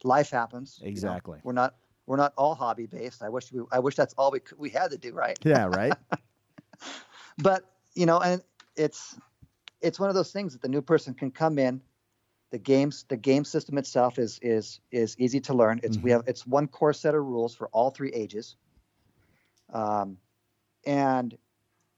[0.04, 0.80] Life happens.
[0.80, 0.90] you know.
[0.90, 1.40] Exactly.
[1.44, 1.76] We're not
[2.08, 3.22] we're not all hobby based.
[3.22, 5.38] I wish we I wish that's all we could, we had to do, right?
[5.46, 5.94] Yeah, right?
[7.38, 8.42] But you know, and
[8.76, 9.16] it's
[9.80, 11.82] it's one of those things that the new person can come in.
[12.50, 15.82] The games the game system itself is is is easy to learn.
[15.84, 16.14] It's we Mhm.
[16.14, 18.56] have it's one core set of rules for all three ages.
[19.72, 20.18] Um,
[20.86, 21.38] and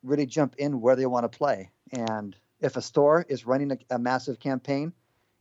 [0.03, 1.71] really jump in where they want to play.
[1.91, 4.93] And if a store is running a, a massive campaign,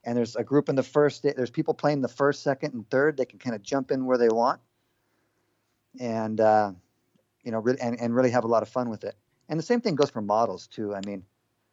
[0.05, 3.17] and there's a group in the first, there's people playing the first, second, and third,
[3.17, 4.61] they can kind of jump in where they want,
[5.99, 6.73] and uh,
[7.43, 9.17] you know, really, and, and really have a lot of fun with it.
[9.49, 10.95] And the same thing goes for models too.
[10.95, 11.25] I mean,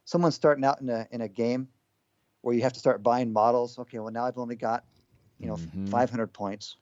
[0.05, 1.67] someone's starting out in a in a game
[2.41, 3.77] where you have to start buying models.
[3.79, 4.85] Okay, well now I've only got,
[5.39, 5.89] you know, Mhm.
[5.89, 6.77] 500 points.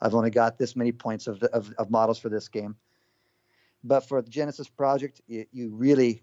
[0.00, 2.76] I've only got this many points of, the, of of models for this game.
[3.84, 6.22] But for the Genesis project, you, you really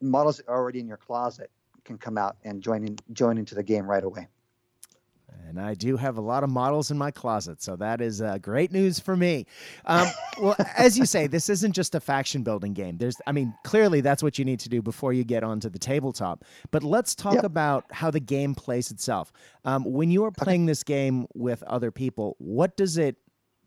[0.00, 1.50] models already in your closet
[1.84, 4.28] can come out and join in join into the game right away.
[5.48, 8.38] And I do have a lot of models in my closet, so that is uh,
[8.38, 9.46] great news for me.
[9.84, 10.06] Um,
[10.40, 12.98] well, as you say, this isn't just a faction building game.
[12.98, 15.78] There's, I mean, clearly that's what you need to do before you get onto the
[15.78, 16.44] tabletop.
[16.70, 17.44] But let's talk Yep.
[17.44, 19.32] about how the game plays itself.
[19.64, 23.16] Um, when you are playing this game with other people, what does it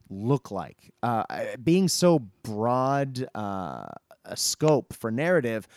[0.09, 0.91] look like?
[1.01, 1.23] Uh,
[1.63, 3.85] being so broad uh,
[4.25, 5.67] a scope for narrative,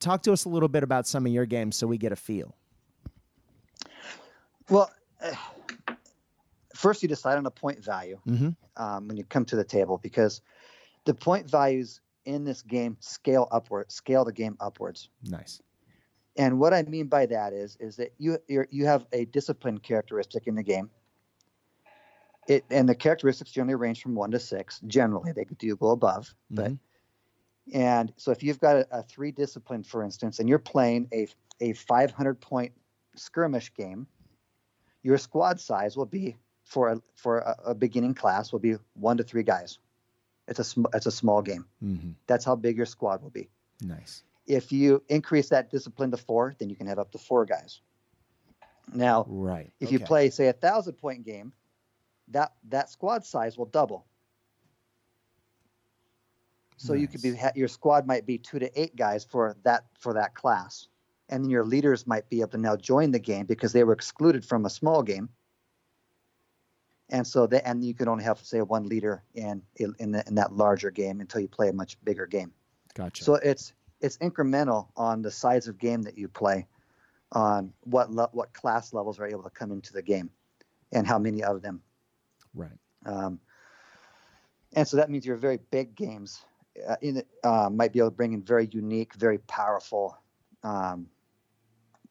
[0.00, 2.16] talk to us a little bit about some of your games so we get a
[2.16, 2.54] feel.
[4.68, 5.34] Well, eh,
[6.74, 8.82] first you decide on a point value Mm-hmm.
[8.82, 10.40] um, when you come to the table because
[11.04, 15.08] the point values in this game scale upward, scale the game upwards.
[15.24, 15.60] Nice.
[16.36, 19.78] And what I mean by that is, is that you you're, you have a discipline
[19.78, 20.88] characteristic in the game.
[22.48, 24.80] It and the characteristics generally range from one to six.
[24.86, 26.78] Generally, they do go above, but Mhm.
[27.72, 31.28] and so if you've got a, a three discipline, for instance, and you're playing a
[31.60, 32.72] a 500 point
[33.14, 34.08] skirmish game,
[35.04, 39.16] your squad size will be for a for a, a beginning class will be one
[39.18, 39.78] to three guys.
[40.48, 41.64] It's a sm- it's a small game.
[41.82, 42.14] Mhm.
[42.26, 43.48] That's how big your squad will be.
[43.80, 44.24] Nice.
[44.46, 47.80] If you increase that discipline to four, then you can have up to four guys.
[48.92, 49.72] Now, Right.
[49.78, 51.52] if you play, say, a thousand point game,
[52.32, 54.06] that that squad size will double.
[56.76, 60.14] So you could be your squad might be two to eight guys for that for
[60.14, 60.88] that class,
[61.28, 63.92] and then your leaders might be able to now join the game because they were
[63.92, 65.28] excluded from a small game.
[67.10, 70.34] And so they, and you can only have say one leader in in, the, in
[70.34, 72.52] that larger game until you play a much bigger game.
[72.94, 73.22] Gotcha.
[73.22, 76.66] So it's it's incremental on the size of game that you play,
[77.30, 80.30] on what le- what class levels are able to come into the game,
[80.90, 81.80] and how many of them.
[82.54, 82.70] Right.
[83.04, 83.40] Um,
[84.74, 86.42] and so that means your very big games
[86.88, 90.16] uh, in it, uh, might be able to bring in very unique, very powerful
[90.62, 91.06] um,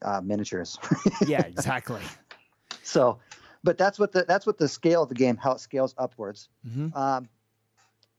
[0.02, 0.78] uh, miniatures.
[1.26, 2.00] Yeah, exactly.
[2.82, 3.18] so,
[3.62, 6.48] but that's what the that's what the scale of the game, how it scales upwards.
[6.64, 7.28] hmm Um,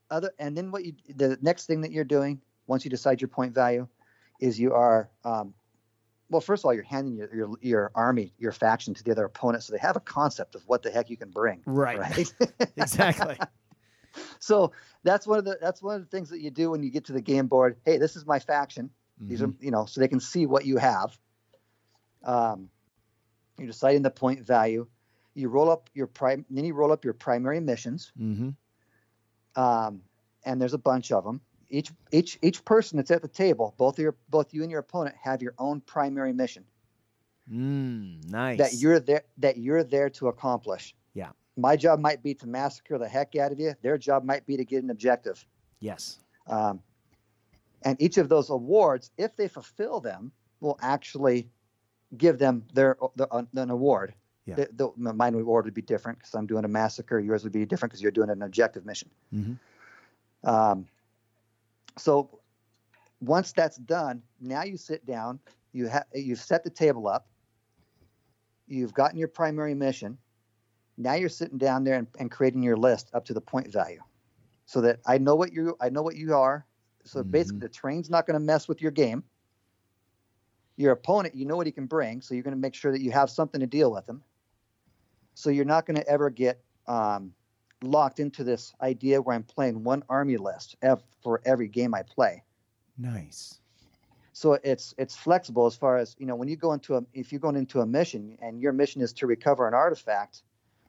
[0.09, 3.29] other and then what you the next thing that you're doing once you decide your
[3.29, 3.87] point value
[4.39, 5.53] is you are um,
[6.33, 9.23] well first of all you're handing your, your your army your faction to the other
[9.25, 11.97] opponent so they have a concept of what the heck you can bring Right.
[11.99, 12.33] right
[12.75, 13.37] exactly.
[14.39, 14.71] so
[15.03, 17.05] that's one of the that's one of the things that you do when you get
[17.05, 19.49] to the game board hey this is my faction these Mhm.
[19.49, 21.17] are you know so they can see what you have
[22.25, 22.69] um,
[23.57, 24.87] you're deciding the point value
[25.35, 28.49] you roll up your prime then you roll up your primary missions Mm-hmm.
[29.61, 30.01] um,
[30.45, 31.39] and there's a bunch of them.
[31.73, 35.15] Each each each person that's at the table, both your both you and your opponent
[35.19, 36.63] have your own primary mission
[37.51, 38.59] Mm, nice.
[38.59, 40.95] that you're there that you're there to accomplish.
[41.15, 41.31] Yeah.
[41.57, 43.73] my job might be to massacre the heck out of you.
[43.81, 45.43] Their job might be to get an objective.
[45.79, 46.19] Yes.
[46.47, 46.79] Um,
[47.83, 50.31] and each of those awards, if they fulfill them,
[50.61, 51.49] will actually
[52.17, 54.13] give them their, their uh, an award.
[54.45, 54.55] Yeah.
[54.55, 57.19] The, the, mine reward would be different because I'm doing a massacre.
[57.19, 59.09] Yours would be different because you're doing an objective mission.
[59.33, 60.49] Mm-hmm.
[60.49, 60.87] Um,
[61.97, 62.39] so
[63.21, 65.39] once that's done, now you sit down.
[65.71, 67.27] You have you've set the table up.
[68.67, 70.17] You've gotten your primary mission.
[70.97, 74.01] Now you're sitting down there and, and creating your list up to the point value,
[74.65, 76.65] so that I know what you I know what you are.
[77.05, 77.31] So Mhm.
[77.31, 79.23] basically, the train's not going to mess with your game.
[80.77, 83.01] Your opponent, you know what he can bring, so you're going to make sure that
[83.01, 84.23] you have something to deal with him.
[85.35, 87.33] So you're not going to ever get um,
[87.83, 90.75] locked into this idea where I'm playing one army list
[91.21, 92.43] for every game I play.
[92.97, 93.59] Nice.
[94.33, 97.31] So it's it's flexible as far as you know when you go into a if
[97.31, 100.41] you're going into a mission and your mission is to recover an artifact,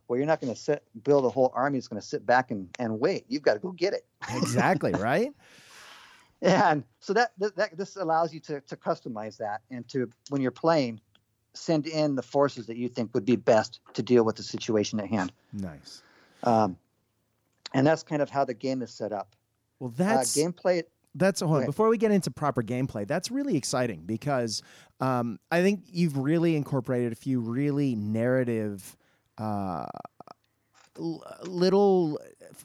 [0.09, 2.51] well you're not going to sit build a whole army that's going to sit back
[2.51, 3.27] and, and wait.
[3.29, 4.07] You've got to go get it.
[4.35, 4.93] Exactly.
[4.99, 5.33] right.
[6.41, 10.41] And so that, that, that this allows you to to customize that and to when
[10.41, 11.01] you're playing,
[11.53, 15.01] send in the forces that you think would be best to deal with the situation
[15.01, 15.33] at hand.
[15.53, 16.03] Nice.
[16.43, 16.77] Um,
[17.75, 19.35] and that's kind of how the game is set up.
[19.81, 20.83] Well, Uh, that's gameplay.
[21.17, 21.67] That's hold on.
[21.67, 24.63] Before we get into proper gameplay, that's really exciting because
[25.01, 28.97] um, I think you've really incorporated a few really narrative,
[29.39, 29.87] uh,
[30.99, 32.19] l- little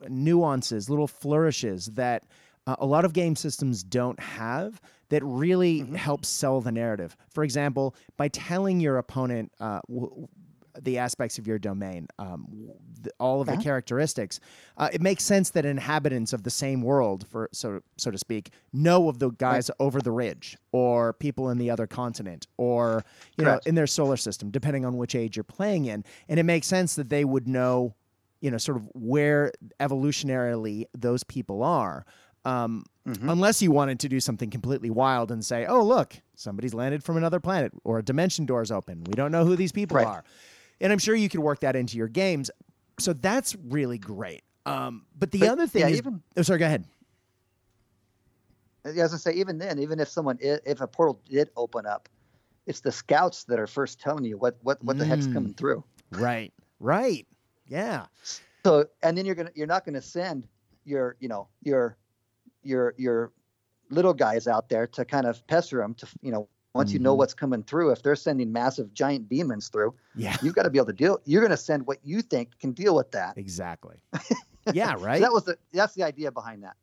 [0.07, 2.23] nuances, little flourishes that
[2.67, 5.95] uh, a lot of game systems don't have that really Mhm.
[5.95, 7.15] help sell the narrative.
[7.29, 10.27] For example, by telling your opponent uh, w-
[10.79, 12.47] the aspects of your domain, um,
[13.01, 13.63] the, all of the Uh-huh.
[13.63, 14.39] characteristics,
[14.77, 18.51] uh, it makes sense that inhabitants of the same world, for so so to speak,
[18.73, 23.03] know of the guys over the ridge, or people in the other continent, or
[23.37, 26.43] you know in their solar system, depending on which age you're playing in, and it
[26.43, 27.95] makes sense that they would know,
[28.41, 32.05] you know, sort of where evolutionarily those people are.
[32.45, 33.27] Um, Mhm.
[33.29, 37.17] Unless you wanted to do something completely wild and say, "Oh, look, somebody's landed from
[37.17, 39.03] another planet, or a dimension door's open.
[39.03, 40.07] We don't know who these people Right.
[40.07, 40.23] are."
[40.81, 42.49] And I'm sure you could work that into your games.
[42.99, 44.43] So that's really great.
[44.65, 46.85] Um, but the But, other thing yeah, is, even oh, sorry, go ahead.
[48.85, 51.85] as I was gonna say, even then, even if someone if a portal did open
[51.85, 52.07] up,
[52.65, 55.33] it's the scouts that are first telling you what what what the heck's Mm.
[55.33, 55.83] coming through.
[56.11, 57.27] Right, right,
[57.67, 58.07] yeah,
[58.63, 60.47] So and then you're gonna you're not gonna send
[60.85, 61.97] your you know your
[62.63, 63.31] your your
[63.89, 67.13] little guys out there to kind of pester them to you know once you know
[67.15, 67.17] Mhm.
[67.17, 67.91] what's coming through.
[67.91, 71.19] If they're sending massive giant demons through, yeah, you've got to be able to deal.
[71.25, 73.37] You're gonna send what you think can deal with that.
[73.37, 73.97] exactly.
[74.73, 75.21] yeah, So right.
[75.21, 76.75] that was the that's the idea behind that.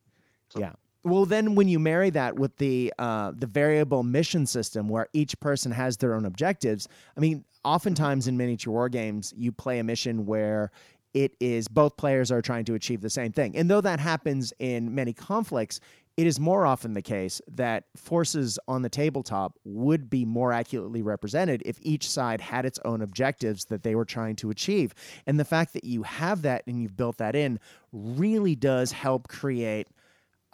[0.51, 0.73] So- Yeah.
[1.05, 5.39] Well, then when you marry that with the uh, the variable mission system, where each
[5.39, 9.85] person has their own objectives, I mean, oftentimes in miniature war games, you play a
[9.85, 10.73] mission where
[11.15, 14.53] it is both players are trying to achieve the same thing, and though that happens
[14.59, 15.79] in many conflicts.
[16.17, 21.03] It is more often the case that forces on the tabletop would be more accurately
[21.03, 24.95] represented if each side had its own objectives that they were trying to achieve.
[25.27, 27.61] And the fact that you have that and you've built that in
[27.93, 29.89] really does help create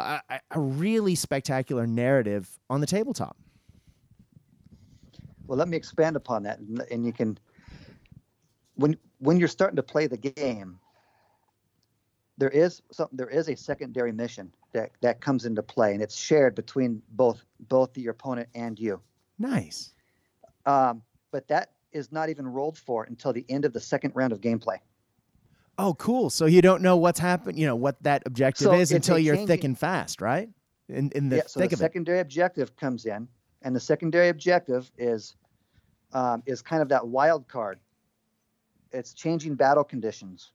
[0.01, 0.21] a,
[0.51, 3.37] a- really spectacular narrative on the tabletop.
[5.47, 7.39] Well, let me expand upon that, and, and you can
[8.75, 10.79] when when you're starting to play the game,
[12.39, 16.17] there is something there is a secondary mission that that comes into play, and it's
[16.17, 19.01] shared between both both your opponent and you.
[19.39, 19.93] Nice.
[20.67, 24.33] Um, but that is not even rolled for until the end of the second round
[24.33, 24.79] of gameplay.
[25.79, 26.31] Oh, cool.
[26.31, 29.47] So you don't know what's happened, you know, what that objective So is until you're
[29.47, 30.49] thick and fast, right?
[30.89, 31.85] In, in the yeah, so thick the of it.
[31.85, 33.27] secondary objective comes in,
[33.63, 35.35] and the secondary objective is
[36.13, 37.79] um, is kind of that wild card.
[38.93, 40.53] It's changing battle conditions.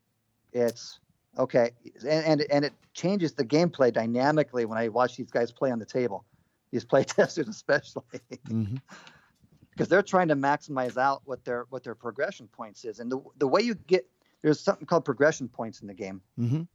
[0.54, 1.00] It's
[1.38, 1.72] okay,
[2.08, 5.80] and, and and it changes the gameplay dynamically when I watch these guys play on
[5.80, 6.26] the table,
[6.72, 8.04] these play testers especially,
[8.48, 8.82] Mhm.
[9.72, 13.20] because they're trying to maximize out what their what their progression points is, and the
[13.38, 14.08] the way you get
[14.42, 16.68] there's something called progression points in the game Mhm.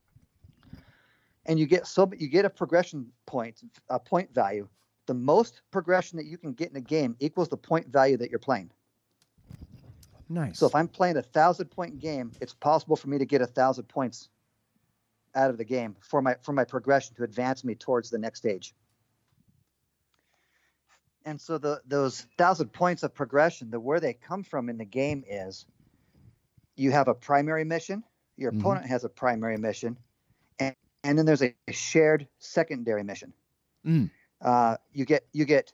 [1.47, 4.69] and you get so you get a progression point a point value
[5.07, 8.31] the most progression that you can get in a game equals the point value that
[8.31, 8.71] you're playing
[10.29, 10.59] Nice.
[10.59, 13.47] so if i'm playing a thousand point game it's possible for me to get a
[13.47, 14.29] thousand points
[15.35, 18.39] out of the game for my for my progression to advance me towards the next
[18.39, 18.75] stage
[21.25, 24.85] and so the those thousand points of progression the where they come from in the
[24.85, 25.67] game is
[26.77, 28.03] you have a primary mission
[28.37, 28.59] your Mhm.
[28.61, 29.97] opponent has a primary mission
[30.59, 30.75] and,
[31.05, 33.33] and then there's a shared secondary mission
[33.85, 34.11] Mm.
[34.43, 35.73] uh, you get you get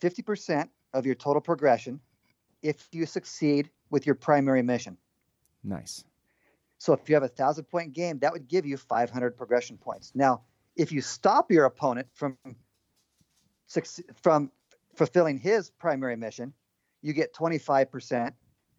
[0.00, 2.00] 50% of your total progression
[2.62, 4.96] if you succeed with your primary mission
[5.62, 6.04] nice.
[6.78, 10.12] So if you have a thousand point game, that would give you 500 progression points.
[10.14, 10.42] Now,
[10.76, 12.36] if you stop your opponent from
[14.22, 14.50] from
[14.94, 16.52] fulfilling his primary mission,
[17.02, 18.32] you get 25%,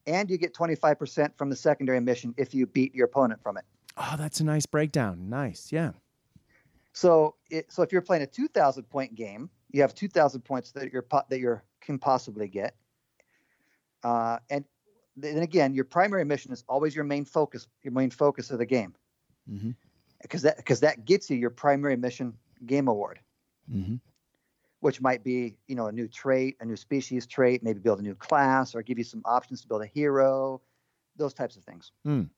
[0.07, 3.65] and you get 25% from the secondary mission if you beat your opponent from it.
[3.97, 5.29] Oh, that's a nice breakdown.
[5.29, 5.91] Nice, yeah.
[6.93, 10.91] So, it, so if you're playing a 2,000 point game, you have 2,000 points that
[10.91, 12.75] you're that you can possibly get,
[14.03, 14.63] uh, and
[15.17, 18.65] then again, your primary mission is always your main focus, your main focus of the
[18.65, 18.93] game,
[19.51, 19.71] mm-hmm.
[20.21, 22.33] because that because that gets you your primary mission
[22.65, 23.19] game award,
[23.71, 23.95] mm-hmm.
[24.79, 28.03] which might be you know a new trait, a new species trait, maybe build a
[28.03, 30.61] new class, or give you some options to build a hero,
[31.17, 31.91] those types of things.
[32.05, 32.29] Mm.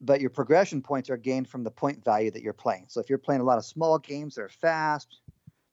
[0.00, 2.86] But your progression points are gained from the point value that you're playing.
[2.88, 5.18] So if you're playing a lot of small games, they're fast,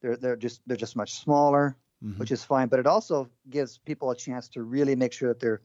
[0.02, 2.20] they're they're just they're just much smaller mm-hmm.
[2.20, 2.68] which is fine.
[2.68, 5.62] But it also gives people a chance to really make sure that they're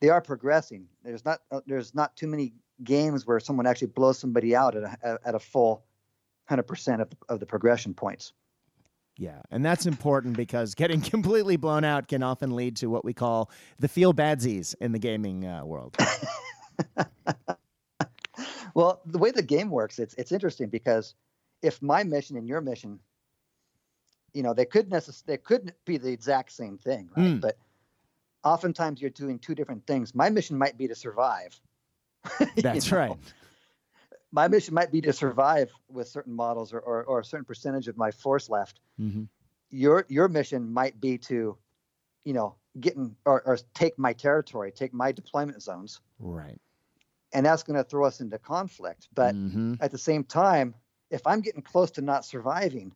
[0.00, 0.86] they are progressing.
[1.04, 4.82] There's not uh, there's not too many games where someone actually blows somebody out at
[4.82, 5.84] a, at a full
[6.50, 8.32] 100% of the, of the progression points.
[9.16, 13.12] Yeah, and that's important because getting completely blown out can often lead to what we
[13.12, 15.96] call the feel badsies in the gaming uh, world.
[18.74, 21.14] well, the way the game works, it's it's interesting because
[21.62, 22.98] if my mission and your mission
[24.34, 27.40] you know they could necess- they could be the exact same thing right Mm.
[27.40, 27.56] but
[28.44, 31.58] oftentimes you're doing two different things my mission might be to survive
[32.56, 32.98] You That's know?
[32.98, 33.16] right.
[34.32, 37.88] my mission might be to survive with certain models or, or, or a certain percentage
[37.88, 39.24] of my force left Mm-hmm.
[39.70, 41.56] your your mission might be to
[42.24, 46.58] you know get in or, or take my territory take my deployment zones Right.
[47.32, 49.74] and that's going to throw us into conflict but mm-hmm.
[49.80, 50.74] at the same time
[51.10, 52.92] if i'm getting close to not surviving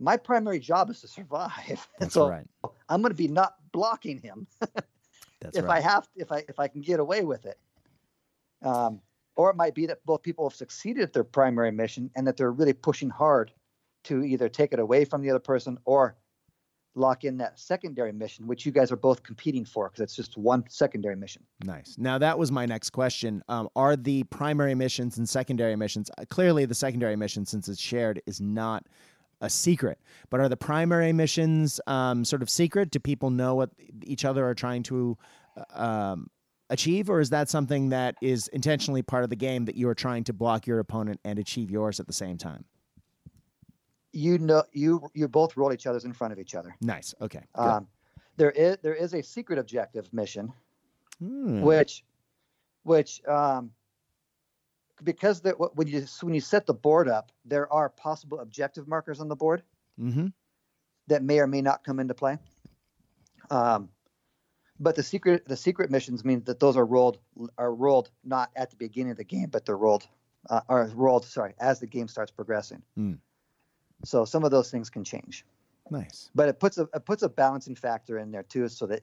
[0.00, 2.46] my primary job is to survive That's so right.
[2.88, 4.46] I'm going to be not blocking him
[5.40, 5.78] That's if right.
[5.78, 7.58] I have if I if I can get away with it.
[8.62, 9.00] Um,
[9.36, 12.36] or it might be that both people have succeeded at their primary mission and that
[12.36, 13.52] they're really pushing hard
[14.04, 16.16] to either take it away from the other person or
[16.96, 20.36] lock in that secondary mission, which you guys are both competing for because it's just
[20.36, 21.44] one secondary mission.
[21.64, 21.94] Nice.
[21.96, 23.42] Now that was my next question.
[23.48, 27.80] Um, are the primary missions and secondary missions uh, clearly the secondary mission, since it's
[27.80, 28.86] shared, is not
[29.40, 29.98] a secret?
[30.30, 32.90] But are the primary missions um, sort of secret?
[32.90, 33.70] Do people know what
[34.04, 35.16] each other are trying to
[35.56, 36.30] uh, um,
[36.70, 39.94] achieve, or is that something that is intentionally part of the game that you are
[39.94, 42.64] trying to block your opponent and achieve yours at the same time?
[44.12, 46.74] You know, you you both roll each other's in front of each other.
[46.80, 47.14] Nice.
[47.20, 47.44] Okay.
[47.54, 47.86] Um,
[48.36, 50.52] there is there is a secret objective mission
[51.20, 51.62] Hmm.
[51.62, 52.04] which
[52.84, 53.72] which um,
[55.02, 55.42] because
[55.74, 59.36] when you when you set the board up, there are possible objective markers on the
[59.36, 59.62] board
[60.00, 60.28] Mm-hmm.
[61.08, 62.38] that may or may not come into play.
[63.50, 63.88] Um,
[64.78, 67.18] but the secret the secret missions mean that those are rolled
[67.56, 70.06] are rolled not at the beginning of the game, but they're rolled
[70.48, 72.82] uh, are rolled sorry as the game starts progressing.
[72.94, 73.14] Hmm.
[74.04, 75.44] So some of those things can change,
[75.90, 76.30] Nice.
[76.34, 79.02] but it puts a it puts a balancing factor in there too, so that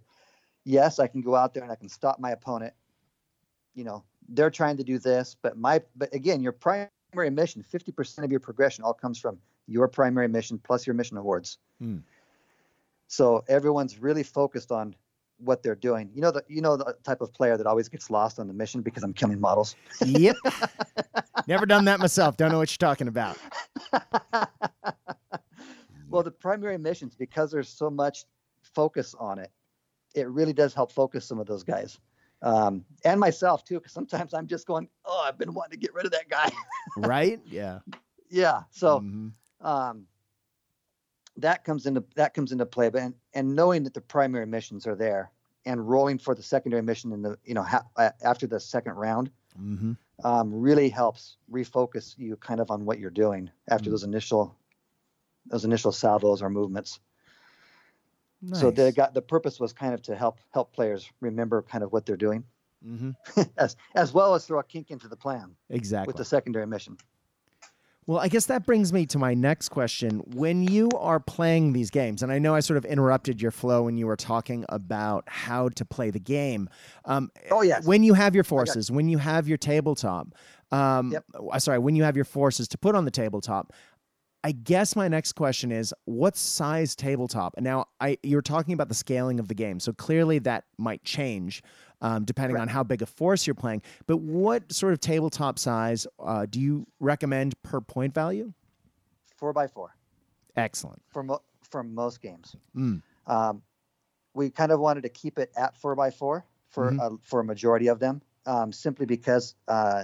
[0.64, 2.74] yes, I can go out there and I can stop my opponent.
[3.74, 6.90] You know, they're trying to do this, but my but again, your primary
[7.32, 11.18] mission, fifty percent of your progression all comes from your primary mission plus your mission
[11.18, 11.58] awards.
[11.80, 11.98] Hmm.
[13.08, 14.96] So everyone's really focused on
[15.38, 16.10] what they're doing.
[16.14, 18.54] You know the you know the type of player that always gets lost on the
[18.54, 19.76] mission because I'm killing models.
[20.04, 20.36] Yep.
[21.48, 22.38] Never done that myself.
[22.38, 23.38] Don't know what you're talking about.
[26.10, 28.26] well, the primary missions because there's so much
[28.74, 29.52] focus on it,
[30.16, 32.00] it really does help focus some of those guys.
[32.42, 35.94] Um, and myself too, because sometimes I'm just going, oh, I've been wanting to get
[35.94, 36.50] rid of that guy.
[36.98, 37.40] Right?
[37.50, 37.80] Yeah.
[38.30, 38.64] yeah.
[38.72, 39.32] So Mhm.
[39.62, 40.08] um,
[41.38, 42.90] that comes into that comes into play.
[42.90, 45.32] But and, and knowing that the primary missions are there
[45.66, 47.86] and rolling for the secondary mission in the you know ha-
[48.24, 49.30] after the second round
[49.60, 49.98] Mhm.
[50.24, 53.94] um, really helps refocus you kind of on what you're doing after Mm.
[53.94, 54.56] those initial
[55.48, 57.00] those initial salvos or movements.
[58.54, 61.92] So the got the purpose was kind of to help help players remember kind of
[61.92, 62.44] what they're doing,
[62.86, 63.16] Mhm.
[63.58, 66.08] as as well as throw a kink into the plan Exactly.
[66.10, 66.98] with the secondary mission.
[68.08, 70.20] Well, I guess that brings me to my next question.
[70.36, 73.82] When you are playing these games, and I know I sort of interrupted your flow
[73.82, 76.70] when you were talking about how to play the game.
[77.06, 80.36] Um, Oh yes, When you have your forces, when you have your tabletop,
[80.72, 81.26] um, Yep.
[81.52, 83.74] uh, sorry, when you have your forces to put on the tabletop,
[84.46, 87.56] I guess my next question is what size tabletop?
[87.58, 91.04] And now I you're talking about the scaling of the game, so clearly that might
[91.04, 91.64] change
[92.02, 93.82] um, depending on how big a force you're playing.
[94.06, 98.54] But what sort of tabletop size uh, do you recommend per point value?
[99.36, 99.96] four by four
[100.56, 101.02] Excellent.
[101.10, 101.42] for mo-
[101.72, 102.56] for most games.
[102.78, 103.02] Mm.
[103.26, 103.64] Um,
[104.36, 107.00] we kind of wanted to keep it at four by four for Mhm.
[107.02, 108.22] uh, for a majority of them.
[108.46, 110.04] um, simply because uh,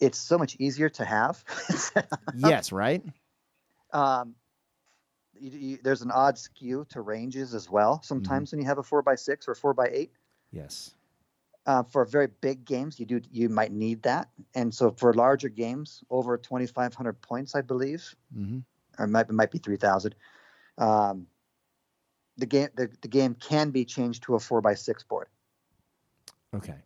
[0.00, 1.44] it's so much easier to have.
[2.34, 3.02] yes, right.
[3.94, 4.34] Um,
[5.38, 8.02] you, you, there's an odd skew to ranges as well.
[8.02, 10.12] Sometimes when you have a four by six or four by eight,
[10.52, 10.94] Yes.
[11.66, 14.28] uh, for very big games, you do you might need that.
[14.54, 18.58] And so for larger games, over 2,500 points, I believe, hmm
[18.98, 20.14] or it might it might be 3,000.
[20.78, 21.26] Um,
[22.36, 25.28] the game the, the game can be changed to a four by six board.
[26.54, 26.78] Okay.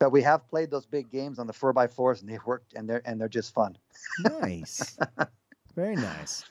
[0.00, 2.74] But we have played those big games on the four by fours, and they've worked,
[2.74, 3.78] and they're and they're just fun.
[4.18, 4.98] Nice.
[5.74, 6.44] Very nice.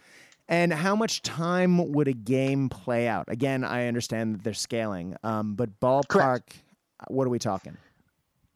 [0.49, 3.25] And how much time would a game play out?
[3.29, 6.41] Again, I understand that they're scaling, um, but ballpark,
[7.07, 7.77] what are we talking?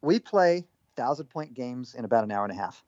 [0.02, 0.66] We play
[0.96, 2.84] thousand point games in about an hour and a half.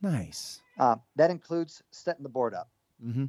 [0.00, 0.60] Nice.
[0.78, 2.68] Um, that includes setting the board up.
[3.02, 3.24] hmm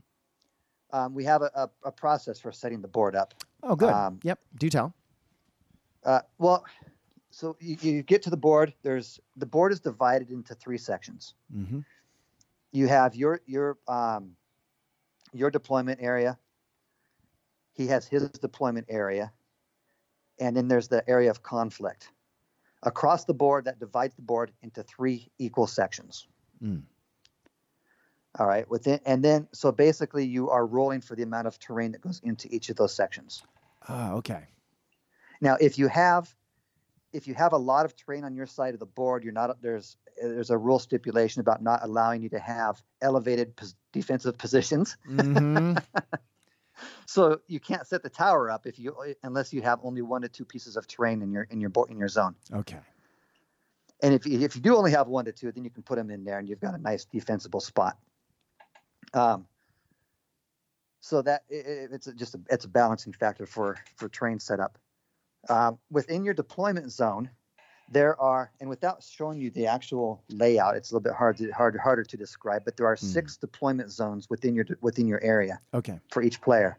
[0.91, 3.33] Um, we have a, a, a process for setting the board up.
[3.63, 3.89] Oh, good.
[3.89, 4.39] Um, yep.
[4.59, 4.93] Do tell.
[6.05, 6.65] Uh, well,
[7.31, 8.73] so you, you get to the board.
[8.83, 11.33] There's the board is divided into three sections.
[11.51, 11.79] hmm
[12.71, 14.35] You have your your um,
[15.33, 16.37] your deployment area.
[17.73, 19.31] He has his deployment area,
[20.39, 22.09] and then there's the area of conflict.
[22.83, 26.27] Across the board, that divides the board into three equal sections.
[26.63, 26.83] Mm.
[28.39, 31.91] All right, within and then so basically you are rolling for the amount of terrain
[31.93, 33.41] that goes into each of those sections.
[33.89, 34.43] Oh, okay.
[35.41, 36.33] Now, if you have
[37.13, 39.61] if you have a lot of terrain on your side of the board, you're not
[39.61, 44.97] there's there's a rule stipulation about not allowing you to have elevated pos- defensive positions.
[45.05, 45.73] hmm
[47.07, 50.29] So you can't set the tower up if you unless you have only one to
[50.29, 52.35] two pieces of terrain in your in your in your zone.
[52.53, 52.79] okay.
[54.03, 55.95] And if you, if you do only have one to two, then you can put
[55.95, 57.97] them in there, and you've got a nice defensible spot.
[59.13, 59.47] Um,
[60.99, 64.39] so that i i- it's a, just a, it's a balancing factor for for terrain
[64.39, 64.77] setup.
[65.49, 67.29] Um, within your deployment zone,
[67.89, 71.49] there are, and without showing you the actual layout, it's a little bit hard to
[71.51, 72.65] hard harder to describe.
[72.65, 73.05] But there are Hmm.
[73.05, 75.99] six deployment zones within your within your area Okay.
[76.11, 76.77] for each player.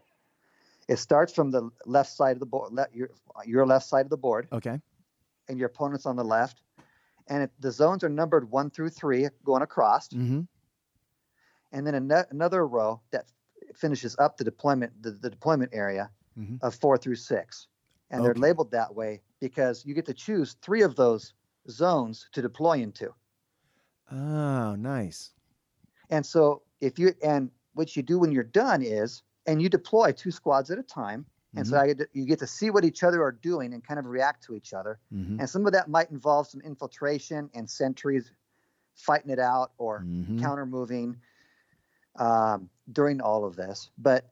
[0.87, 3.09] It starts from the left side of the board, le- your
[3.45, 4.79] your left side of the board, Okay.
[5.47, 6.61] and your opponent's on the left.
[7.27, 10.41] And it, the zones are numbered one through three, going across, Mm-hmm.
[11.71, 13.25] and then ano- another row that
[13.75, 16.59] finishes up the deployment the, the deployment area Mhm.
[16.63, 17.67] of four through six,
[18.11, 21.33] and they're labeled that way because you get to choose three of those
[21.69, 23.13] zones to deploy into.
[24.11, 25.31] Oh, nice.
[26.09, 30.11] And so if you and what you do when you're done is, and you deploy
[30.11, 32.85] two squads at a time, and so I get to- you get to see what
[32.85, 34.99] each other are doing and kind of react to each other.
[35.11, 38.31] hmm And some of that might involve some infiltration and sentries
[38.95, 41.15] fighting it out or hmm counter moving
[42.15, 43.91] um, during all of this.
[43.97, 44.29] But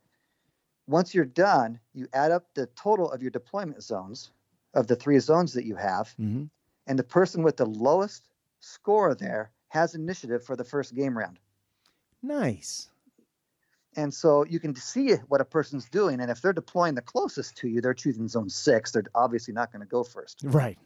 [0.88, 4.32] once you're done, you add up the total of your deployment zones
[4.74, 6.46] of the three zones that you have, hmm
[6.90, 8.30] and the person with the lowest
[8.62, 11.38] score there has initiative for the first game round.
[12.24, 12.90] Nice.
[13.98, 16.22] And so you can see what a person's doing.
[16.22, 18.92] And if they're deploying the closest to you, they're choosing zone six.
[18.92, 20.44] They're obviously not going to go first.
[20.44, 20.78] Right.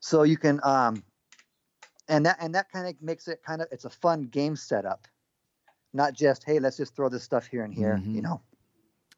[0.00, 1.04] So you can, um,
[2.08, 5.06] and that and that kind of makes it kind of it's a fun game setup,
[5.92, 8.00] not just hey let's just throw this stuff here and here.
[8.02, 8.14] Mhm.
[8.14, 8.42] You know,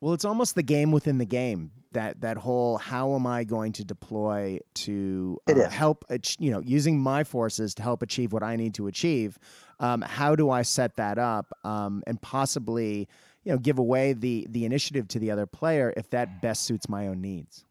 [0.00, 1.72] Well, it's almost the game within the game.
[1.92, 6.04] That that whole how am I going to deploy to uh, help
[6.38, 9.38] you know using my forces to help achieve what I need to achieve.
[9.80, 13.08] Um, how do I set that up um, and possibly
[13.44, 16.86] you know give away the the initiative to the other player if that best suits
[16.86, 17.64] my own needs?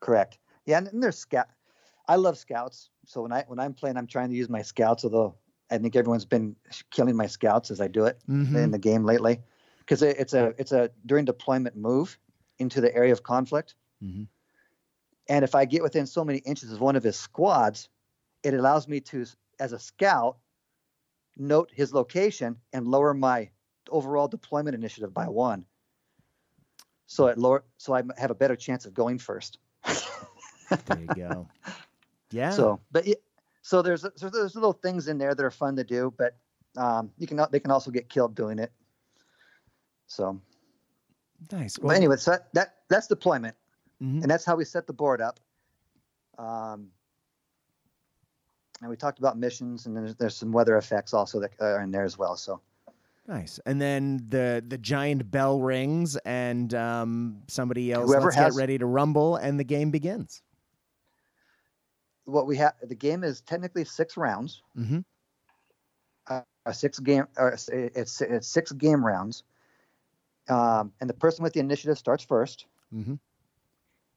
[0.00, 0.38] correct.
[0.66, 1.48] Yeah, and, and there's scout.
[2.06, 2.90] I love scouts.
[3.04, 5.04] So when I when I'm playing, I'm trying to use my scouts.
[5.04, 5.36] Although
[5.70, 6.56] I think everyone's been
[6.90, 8.56] killing my scouts as I do it Mhm.
[8.64, 9.40] in the game lately,
[9.88, 12.18] because it, it's a it's a during deployment move
[12.58, 13.74] into the area of conflict.
[14.02, 14.28] Mhm.
[15.28, 17.88] And if I get within so many inches of one of his squads,
[18.42, 19.26] it allows me to,
[19.60, 20.38] as a scout,
[21.36, 23.50] note his location and lower my
[23.90, 25.64] overall deployment initiative by one.
[27.06, 29.58] So it lower, so I have a better chance of going first.
[29.84, 31.48] There you go.
[32.30, 32.50] Yeah.
[32.50, 33.22] So, but it,
[33.62, 36.36] so there's so there's little things in there that are fun to do, but
[36.76, 38.70] um, you can they can also get killed doing it.
[40.08, 40.40] So,
[41.52, 41.78] nice.
[41.78, 43.54] but anyway, so that, that that's deployment.
[44.02, 44.22] Mhm.
[44.22, 45.40] and that's how we set the board up.
[46.38, 46.90] Um,
[48.80, 51.80] and we talked about missions, and then there's, there's some weather effects also that are
[51.82, 52.36] in there as well.
[52.36, 52.60] So
[53.26, 53.60] Nice.
[53.66, 58.78] And then the the giant bell rings, and um, somebody else Whoever has- get ready
[58.78, 60.42] to rumble, and the game begins.
[62.24, 65.00] what we have, the game is technically six rounds, hmm
[66.28, 69.44] uh, a six game, or it's, it's, it's six game rounds,
[70.48, 72.66] um, and the person with the initiative starts first.
[72.92, 73.14] hmm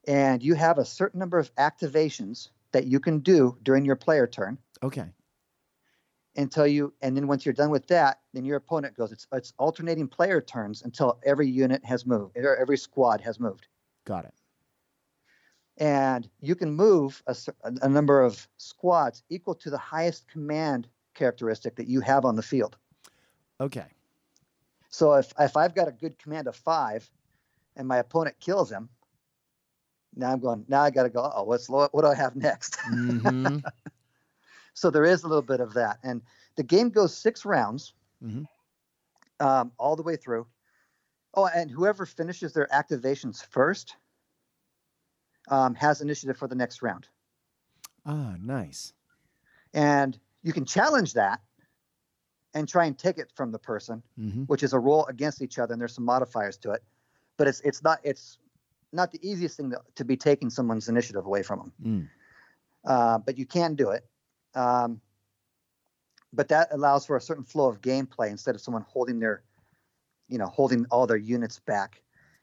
[0.08, 4.26] and you have a certain number of activations that you can do during your player
[4.26, 5.06] turn Okay.
[6.36, 9.54] until you and then once you're done with that then your opponent goes it's it's
[9.60, 13.68] alternating player turns until every unit has moved or every squad has moved
[14.06, 14.34] Got it.
[15.78, 17.36] and you can move a,
[17.84, 22.44] a number of squads equal to the highest command characteristic that you have on the
[22.44, 22.76] field
[23.60, 23.86] Okay.
[24.92, 27.10] So if if i've got a good command of five
[27.76, 28.88] and my opponent kills him
[30.16, 32.78] now i'm going now i got to go oh what's what do i have next?
[32.82, 33.58] Hmm
[34.74, 36.00] so there is a little bit of that.
[36.04, 36.22] And
[36.56, 37.94] the game goes six rounds.
[38.24, 38.46] Mhm.
[39.40, 40.46] um, all the way through.
[41.34, 43.96] Oh and whoever finishes their activations first
[45.50, 47.08] um, has initiative for the next round.
[48.06, 48.94] Ah, nice.
[49.74, 51.42] and you can challenge that
[52.54, 55.58] and try and take it from the person hmm which is a roll against each
[55.60, 56.84] other and there's some modifiers to it.
[57.38, 58.38] But it's it's not it's
[58.92, 62.08] not the easiest thing to, to be taking someone's initiative away from them Mm.
[62.86, 64.06] uh, but you can do it.
[64.56, 65.00] Um,
[66.34, 69.44] but that allows for a certain flow of gameplay instead of someone holding their
[70.28, 72.02] you know holding all their units back.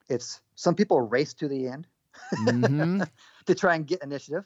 [0.09, 1.87] It's some people race to the end
[2.35, 3.03] hmm
[3.47, 4.45] to try and get initiative.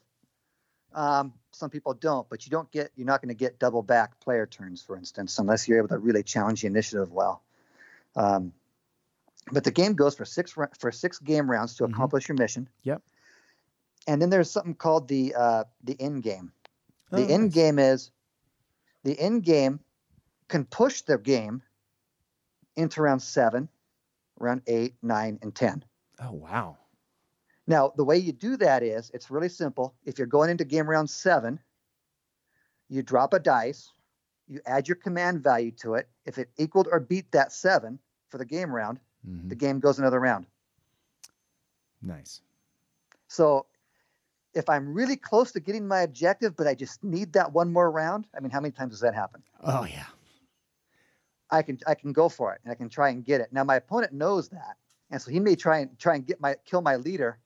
[0.94, 4.18] Um, some people don't but you don't get you're not going to get double back
[4.20, 7.42] player turns for instance unless you're able to really challenge the initiative well
[8.16, 8.53] um,
[9.53, 11.92] but the game goes for six for six game rounds to Mhm.
[11.92, 13.03] accomplish your mission Yep.
[14.07, 16.53] and then there's something called the uh, the end game
[17.11, 17.55] the Oh, end nice.
[17.55, 18.11] game is
[19.05, 19.80] the end game
[20.48, 21.62] can push the game
[22.76, 23.68] into round seven
[24.38, 25.84] round eight nine and ten
[26.18, 26.78] Oh, wow.
[27.66, 29.94] Now, the way you do that is it's really simple.
[30.04, 31.60] If you're going into game round seven,
[32.88, 33.92] you drop a dice,
[34.48, 36.08] you add your command value to it.
[36.26, 37.98] If it equaled or beat that seven
[38.28, 40.46] for the game round, hmm the game goes another round.
[42.00, 42.40] Nice.
[43.28, 43.66] So
[44.54, 47.90] if I'm really close to getting my objective, but I just need that one more
[47.90, 49.42] round, I mean, how many times does that happen?
[49.62, 50.06] Oh, yeah.
[51.50, 53.52] I can I can go for it and I can try and get it.
[53.52, 54.76] Now my opponent knows that,
[55.10, 57.38] and so he may try and try and get my kill my leader,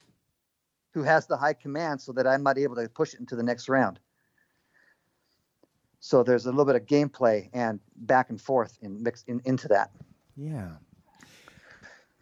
[0.97, 3.42] who has the high command, so that I'm not able to push it into the
[3.42, 4.01] next round.
[6.01, 9.68] So there's a little bit of gameplay and back and forth in mix in, into
[9.68, 9.90] that.
[10.34, 10.70] Yeah.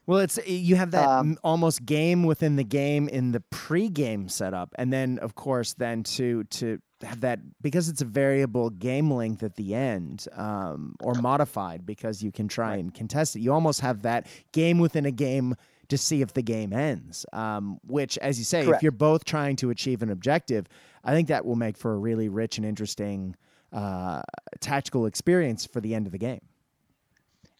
[0.06, 4.74] Well, it's you have that Um, almost game within the game in the pre-game setup,
[4.76, 9.44] and then of course then to to have that because it's a variable game length
[9.44, 13.40] at the end, um, or modified because you can try and contest it.
[13.40, 15.54] You almost have that game within a game
[15.88, 17.26] to see if the game ends.
[17.32, 20.66] Um, which, as you say, if you're both trying to achieve an objective,
[21.04, 23.36] I think that will make for a really rich and interesting
[23.72, 24.22] uh,
[24.60, 26.40] tactical experience for the end of the game.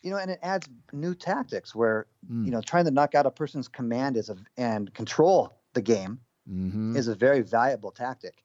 [0.03, 2.47] You know, and it adds new tactics where Mm.
[2.47, 6.21] you know trying to knock out a person's command is a and control the game
[6.51, 6.95] Mm-hmm.
[6.97, 8.45] is a very valuable tactic,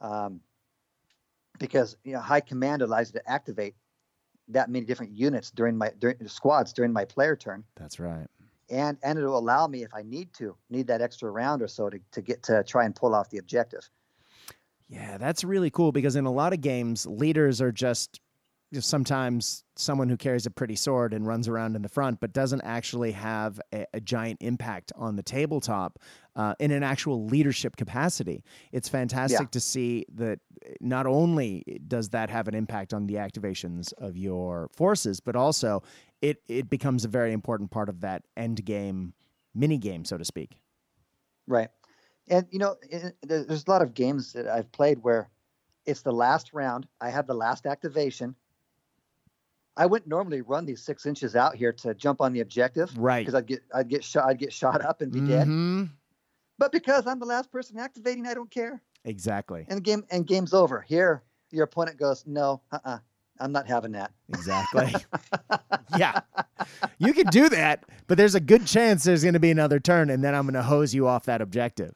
[0.00, 0.40] um,
[1.58, 3.74] because you know high command allows you to activate
[4.48, 7.64] that many different units during my during squads during my player turn.
[7.76, 8.26] That's right.
[8.70, 11.88] And and it'll allow me if I need to need that extra round or so
[11.90, 13.88] to, to get to try and pull off the objective.
[14.88, 18.20] Yeah, that's really cool because in a lot of games, leaders are just
[18.80, 22.60] sometimes someone who carries a pretty sword and runs around in the front, but doesn't
[22.62, 25.98] actually have a, a giant impact on the tabletop
[26.36, 28.44] uh, in an actual leadership capacity.
[28.72, 29.46] It's fantastic Yeah.
[29.46, 30.40] to see that
[30.80, 35.82] not only does that have an impact on the activations of your forces, but also
[36.20, 39.14] it it becomes a very important part of that end game
[39.54, 40.58] mini game, so to speak.
[41.46, 41.68] Right.
[42.28, 45.30] And you know, i- there- there's a lot of games that I've played where
[45.86, 46.86] it's the last round.
[47.00, 48.34] I have the last activation.
[49.78, 53.20] I wouldn't normally run these six inches out here to jump on the objective Right.
[53.20, 55.46] because I'd get I'd get shot I'd get shot up and be dead.
[55.48, 55.90] Mhm.
[56.58, 58.82] But because I'm the last person activating, I don't care.
[59.04, 59.64] Exactly.
[59.68, 60.80] And the game and game's over.
[60.80, 61.22] Here,
[61.52, 62.98] your opponent goes, no, uh-uh,
[63.38, 64.10] I'm not having that.
[64.28, 64.92] Exactly.
[65.96, 66.20] yeah.
[66.98, 70.10] You can do that, but there's a good chance there's going to be another turn
[70.10, 71.94] and then I'm going to hose you off that objective.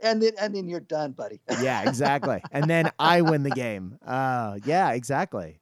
[0.00, 1.40] And then and then you're done, buddy.
[1.60, 2.42] Yeah, exactly.
[2.50, 3.98] and then I win the game.
[4.04, 5.60] Uh, yeah, exactly.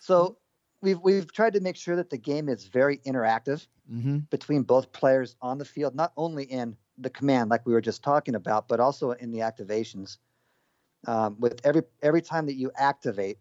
[0.00, 0.36] So
[0.82, 4.92] we've we've tried to make sure that the game is very interactive hmm between both
[4.92, 8.68] players on the field, not only in the command like we were just talking about,
[8.68, 10.18] but also in the activations.
[11.06, 13.38] Um, with every every time that you activate,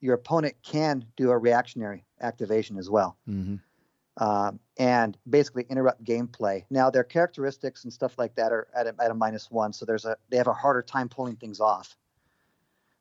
[0.00, 3.56] your opponent can do a reactionary activation as well, hmm
[4.18, 6.64] um, and basically interrupt gameplay.
[6.70, 9.84] Now their characteristics and stuff like that are at a, at a minus one, so
[9.84, 11.96] there's a they have a harder time pulling things off,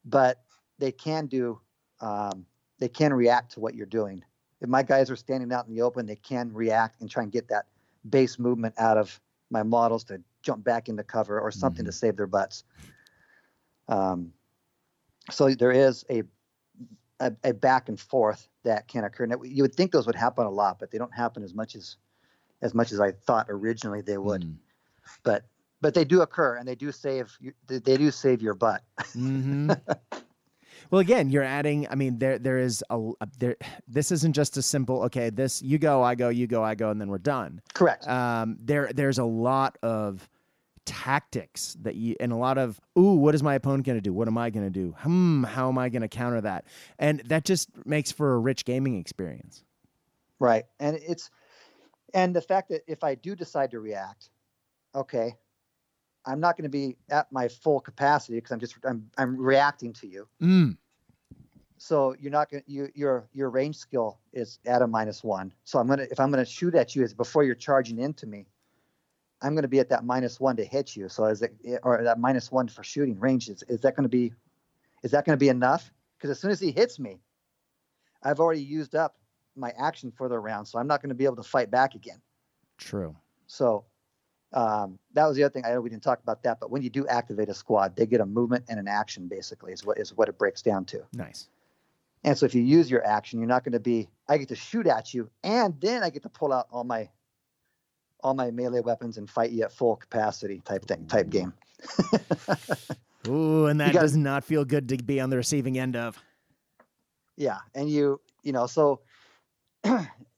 [0.06, 0.44] but
[0.80, 1.62] they can do
[2.02, 2.46] um,
[2.84, 4.22] they can react to what you're doing.
[4.60, 7.32] If my guys are standing out in the open, they can react and try and
[7.32, 7.68] get that
[8.10, 11.92] base movement out of my models to jump back into cover or something mm-hmm.
[11.92, 12.66] to save their butts.
[13.88, 14.34] Um,
[15.32, 16.24] so there is a,
[17.22, 19.28] a, a back and forth that can occur.
[19.28, 21.76] Now, you would think those would happen a lot, but they don't happen as much
[21.76, 21.96] as
[22.62, 24.42] as much as I thought originally they would.
[24.42, 24.56] Mm.
[25.24, 25.46] But
[25.80, 28.84] but they do occur, and they do save they do save your butt.
[29.00, 29.72] mm-hmm.
[30.92, 31.88] Well, again, you're adding.
[31.90, 33.56] I mean, there there is a, a, there.
[33.88, 35.04] This isn't just a simple.
[35.04, 37.62] Okay, this you go, I go, you go, I go, and then we're done.
[37.74, 38.08] Correct.
[38.08, 40.28] Um, there there's a lot of
[40.86, 44.12] tactics that you and a lot of ooh what is my opponent going to do
[44.12, 46.66] what am i going to do hmm how am i going to counter that
[47.00, 49.64] and that just makes for a rich gaming experience
[50.40, 51.30] right and it's
[52.14, 54.30] and the fact that if i do decide to react
[54.94, 55.38] okay
[56.26, 59.94] i'm not going to be at my full capacity because i'm just i'm, I'm reacting
[59.94, 60.78] to you mm.
[61.78, 65.54] so you're not going to you, your your range skill is at a minus one
[65.64, 68.00] so i'm going to if i'm going to shoot at you is before you're charging
[68.00, 68.46] into me
[69.44, 71.10] I'm going to be at that minus one to hit you.
[71.10, 71.54] So is it,
[71.84, 74.32] or that minus one for shooting range, is, is that going to be,
[75.04, 75.92] is that going to be enough?
[76.18, 77.20] Because as soon as he hits me,
[78.24, 79.18] I've already used up
[79.58, 80.70] my action for the round.
[80.70, 82.22] So I'm not going to be able to fight back again.
[82.78, 83.16] True.
[83.48, 83.84] So
[84.54, 85.66] um, that was the other thing.
[85.66, 88.06] I know we didn't talk about that, but when you do activate a squad, they
[88.06, 91.02] get a movement and an action basically is what is what it breaks down to.
[91.14, 91.48] Nice.
[92.24, 94.08] And so if you use your action, you're not going to be.
[94.30, 97.10] I get to shoot at you, and then I get to pull out all my
[98.22, 101.54] all my melee weapons and fight you at full capacity type thing type game.
[103.28, 106.18] Ooh, and that does not feel good to be on the receiving end of.
[107.38, 109.02] Yeah, and you you know so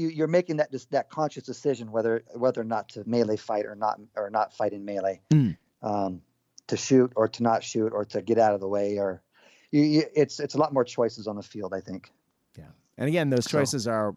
[0.00, 3.66] you you're making that just that conscious decision whether whether or not to melee fight
[3.66, 5.56] or not or not fight in melee, mm.
[5.82, 6.22] um,
[6.66, 9.22] to shoot or to not shoot or to get out of the way or
[9.70, 11.72] you, you, it's it's a lot more choices on the field.
[11.74, 12.12] I think.
[12.58, 12.64] Yeah,
[12.98, 14.16] and again, those choices so, are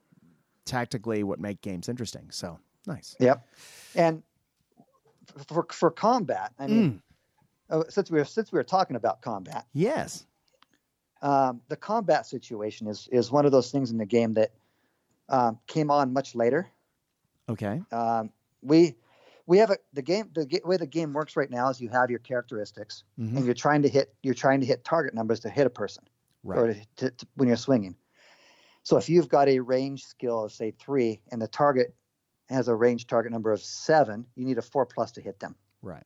[0.65, 2.31] tactically what make games interesting.
[2.31, 3.15] So Nice.
[3.19, 3.47] Yep.
[3.95, 4.23] And
[5.47, 7.01] for for combat, I mean,
[7.71, 7.91] mm.
[7.91, 10.25] since we were since we were talking about combat, yes,
[11.21, 14.51] um, the combat situation is is one of those things in the game that
[15.33, 16.69] um, came on much later.
[17.49, 17.81] Okay.
[17.91, 18.29] Um,
[18.61, 18.95] we
[19.47, 22.09] we have a the game the way the game works right now is you have
[22.09, 23.35] your characteristics mm-hmm.
[23.35, 26.03] and you're trying to hit you're trying to hit target numbers to hit a person
[26.43, 26.59] right.
[26.59, 27.95] or to, to, when you're swinging.
[28.83, 31.95] So if you've got a range skill of say three and the target
[32.49, 35.55] has a range target number of seven, you need a four plus to hit them.
[35.81, 36.03] Right.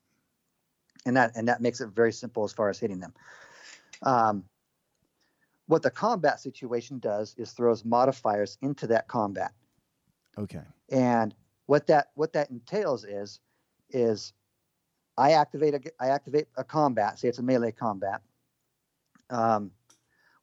[1.06, 3.14] And that and that makes it very simple as far as hitting them.
[4.04, 4.46] Um,
[5.68, 9.52] what the combat situation does is throws modifiers into that combat.
[10.38, 10.64] Okay.
[10.90, 11.34] And
[11.66, 13.40] what that what that entails is
[13.90, 14.34] is
[15.18, 17.20] I activate a I activate a combat.
[17.20, 18.22] Say it's a melee combat.
[19.30, 19.72] Um,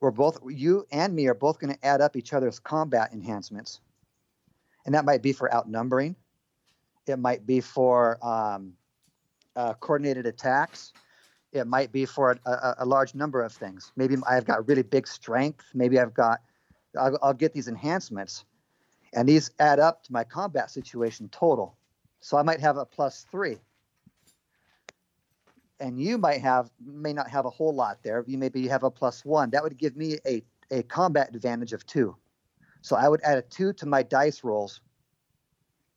[0.00, 3.80] we're both you and me are both going to add up each other's combat enhancements
[4.84, 6.16] and that might be for outnumbering.
[7.06, 8.74] It might be for um,
[9.56, 10.92] uh, coordinated attacks.
[11.54, 13.92] It might be for a, a, a, large number of things.
[13.96, 15.64] Maybe I've got really big strength.
[15.72, 16.40] Maybe I've got,
[16.98, 18.44] I'll, I'll get these enhancements,
[19.14, 21.76] and these add up to my combat situation total.
[22.20, 23.58] So I might have a plus three,
[25.78, 28.24] and you might have may not have a whole lot there.
[28.26, 29.50] You maybe have a plus one.
[29.50, 30.42] That would give me a
[30.72, 32.16] a combat advantage of two.
[32.82, 34.80] So I would add a two to my dice rolls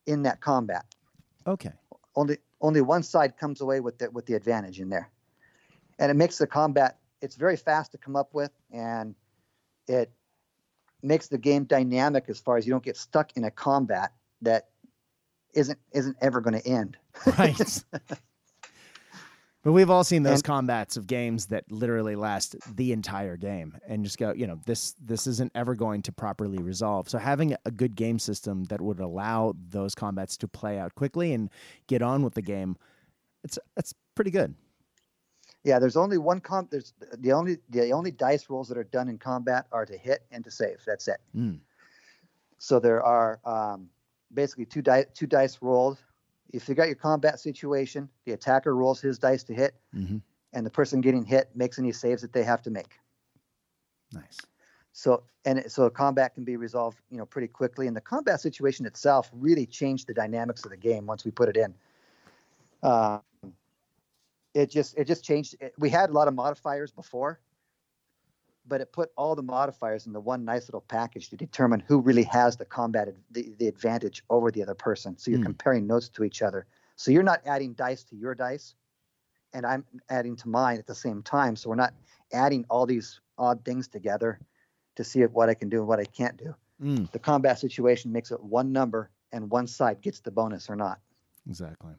[0.06, 0.86] in that combat.
[1.48, 1.74] Okay.
[2.16, 5.10] Only only one side comes away with the with the advantage in there,
[6.00, 6.98] and it makes the combat.
[7.22, 9.16] It's very fast to come up with, and
[9.88, 10.12] it
[11.02, 14.70] makes the game dynamic as far as you don't get stuck in a combat that
[15.54, 16.98] isn't isn't ever going to end.
[17.38, 17.84] Right.
[19.68, 23.78] But we've all seen those and, combats of games that literally last the entire game
[23.86, 27.10] and just go, you know, this this isn't ever going to properly resolve.
[27.10, 31.34] So having a good game system that would allow those combats to play out quickly
[31.34, 31.50] and
[31.88, 32.78] get on with the game,
[33.44, 34.56] it's it's pretty good.
[35.68, 36.72] Yeah, there's only one comp.
[36.72, 40.26] There's the only the only dice rolls that are done in combat are to hit
[40.32, 40.82] and to save.
[40.86, 41.20] That's it.
[41.36, 41.60] Mm.
[42.58, 43.90] So there are um,
[44.34, 46.00] basically two dice two dice rolled
[46.54, 50.18] if you got your combat situation, the attacker rolls his dice to hit, mm-hmm.
[50.54, 53.00] and the person getting hit makes any saves that they have to make.
[54.14, 54.38] Nice.
[54.94, 57.88] So and so combat can be resolved, you know, pretty quickly.
[57.88, 61.50] And the combat situation itself really changed the dynamics of the game once we put
[61.50, 61.74] it in.
[62.82, 63.20] Uh,
[64.58, 65.56] it just it just changed.
[65.60, 67.40] It, we had a lot of modifiers before,
[68.68, 72.00] but it put all the modifiers in the one nice little package to determine who
[72.00, 75.18] really has the combat the, the advantage over the other person.
[75.18, 75.46] So you're mm.
[75.46, 76.66] comparing notes to each other.
[76.96, 78.74] So you're not adding dice to your dice,
[79.54, 81.56] and I'm adding to mine at the same time.
[81.56, 81.94] So we're not
[82.34, 84.40] adding all these odd things together
[84.96, 86.56] to see what I can do and what I can't do.
[86.82, 87.12] Mm.
[87.12, 91.00] The combat situation makes it one number, and one side gets the bonus or not.
[91.48, 91.94] Exactly.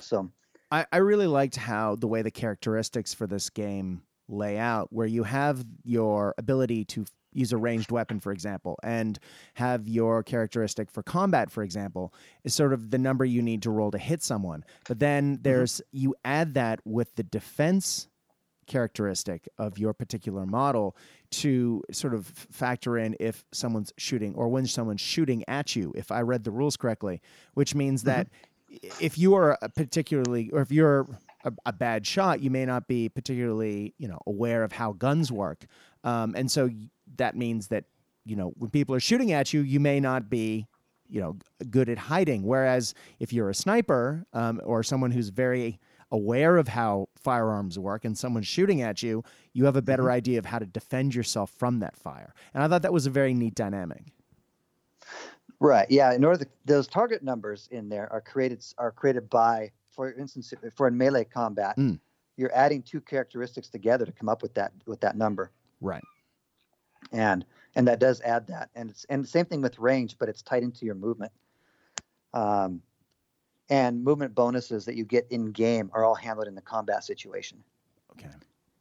[0.00, 0.30] So
[0.72, 5.06] I, I really liked how the way the characteristics for this game lay out, where
[5.06, 7.04] you have your ability to
[7.34, 9.18] use a ranged weapon, for example, and
[9.54, 12.14] have your characteristic for combat, for example,
[12.44, 14.64] is sort of the number you need to roll to hit someone.
[14.88, 15.98] But then there's mm-hmm.
[15.98, 18.08] you add that with the defense
[18.66, 20.96] characteristic of your particular model
[21.30, 26.10] to sort of factor in if someone's shooting or when someone's shooting at you, if
[26.12, 27.20] I read the rules correctly,
[27.54, 28.51] which means that mm-hmm.
[29.00, 31.06] If you are a particularly, or if you're
[31.44, 35.30] a, a, bad shot, you may not be particularly, you know, aware of how guns
[35.32, 35.64] work.
[36.04, 36.70] Um, and so
[37.16, 37.84] that means that,
[38.24, 40.66] you know, when people are shooting at you, you may not be
[41.08, 41.36] you know
[41.68, 45.78] good at hiding whereas if you're a sniper um, or someone who's very
[46.12, 50.12] aware of how firearms work and someone's shooting at you, you have a better mm-hmm.
[50.12, 52.34] idea of how to defend yourself from that fire.
[52.54, 54.12] And I thought that was a very neat dynamic.
[55.62, 55.88] Right.
[55.88, 56.12] Yeah.
[56.12, 60.52] In order, to, those target numbers in there are created are created by, for instance,
[60.74, 62.00] for in melee combat, mm.
[62.36, 65.52] you're adding two characteristics together to come up with that with that number.
[65.80, 66.02] Right.
[67.12, 67.44] And
[67.76, 70.42] and that does add that, and it's and the same thing with range, but it's
[70.42, 71.30] tied into your movement.
[72.34, 72.82] Um,
[73.70, 77.62] and movement bonuses that you get in game are all handled in the combat situation.
[78.10, 78.28] Okay.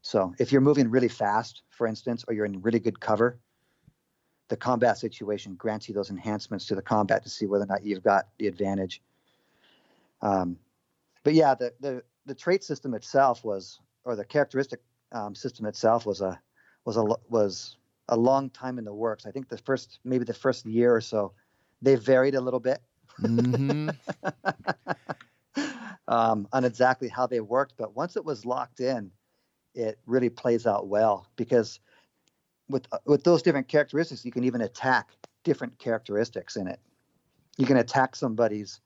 [0.02, 3.38] So if you're moving really fast, for instance, or you're in really good cover,
[4.52, 7.86] the combat situation grants you those enhancements to the combat to see whether or not
[7.86, 9.02] you've got the advantage.
[10.22, 10.58] Um,
[11.24, 14.82] but yeah, the, the the trait system itself was, or the characteristic
[15.14, 16.38] um, system itself was a
[16.84, 17.78] was a was
[18.10, 19.26] a long time in the works.
[19.26, 21.32] I think the first maybe the first year or so,
[21.82, 22.82] they varied a little bit
[23.22, 23.90] mm-hmm.
[26.10, 27.76] um, on exactly how they worked.
[27.78, 29.12] But once it was locked in,
[29.76, 31.80] it really plays out well because
[32.72, 35.10] with uh, with those different characteristics, you can even attack
[35.44, 36.80] different characteristics in it.
[37.58, 38.80] You can attack somebody's.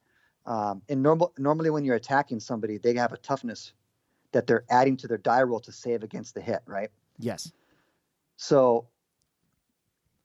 [0.46, 3.74] Um, and normal, normally, when you're attacking somebody, they have a toughness
[4.32, 6.92] that they're adding to their die roll to save against the hit, right?
[7.18, 7.52] Yes.
[8.38, 8.88] So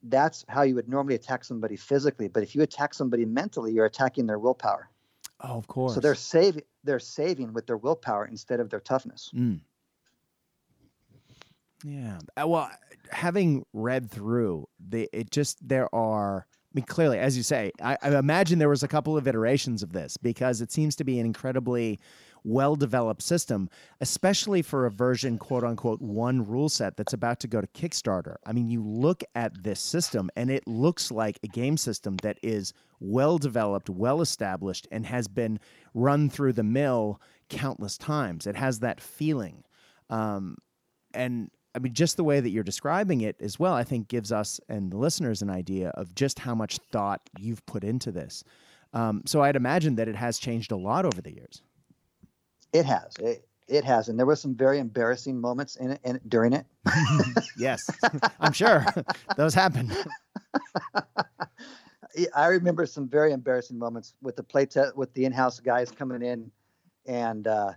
[0.02, 2.28] that's how you would normally attack somebody physically.
[2.28, 4.90] But if you attack somebody mentally, you're attacking their willpower.
[5.40, 5.94] Oh, of course.
[5.94, 9.30] So they're saving they're saving with their willpower instead of their toughness.
[9.34, 9.60] Mm.
[11.84, 12.18] Yeah.
[12.40, 12.70] Uh, well,
[13.10, 16.46] having read through the, it just there are.
[16.48, 19.82] I mean, clearly, as you say, I, I imagine there was a couple of iterations
[19.82, 21.98] of this because it seems to be an incredibly
[22.44, 23.68] well developed system,
[24.00, 28.36] especially for a version, quote unquote, one rule set that's about to go to Kickstarter.
[28.46, 32.38] I mean, you look at this system and it looks like a game system that
[32.42, 35.58] is well developed, well established, and has been
[35.92, 38.46] run through the mill countless times.
[38.46, 39.64] It has that feeling.
[40.08, 40.56] Um,
[41.12, 44.32] and I mean, just the way that you're describing it as well, I think gives
[44.32, 48.42] us and the listeners an idea of just how much thought you've put into this.
[48.92, 51.62] Um, so I'd imagine that it has changed a lot over the years.
[52.72, 53.16] It has.
[53.20, 56.52] It, it has, and there were some very embarrassing moments in it, in it during
[56.52, 56.66] it.
[57.56, 57.88] yes,
[58.40, 58.84] I'm sure
[59.36, 59.96] those happened.
[62.34, 66.22] I remember some very embarrassing moments with the play test with the in-house guys coming
[66.22, 66.50] in,
[67.06, 67.72] and uh,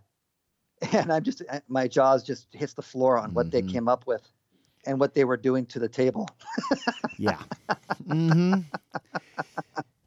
[0.94, 3.68] and I'm just my jaws just hits the floor on what mm-hmm.
[3.68, 4.22] they came up with,
[4.86, 6.28] and what they were doing to the table.
[7.18, 7.40] yeah.
[8.08, 8.62] Mm-hmm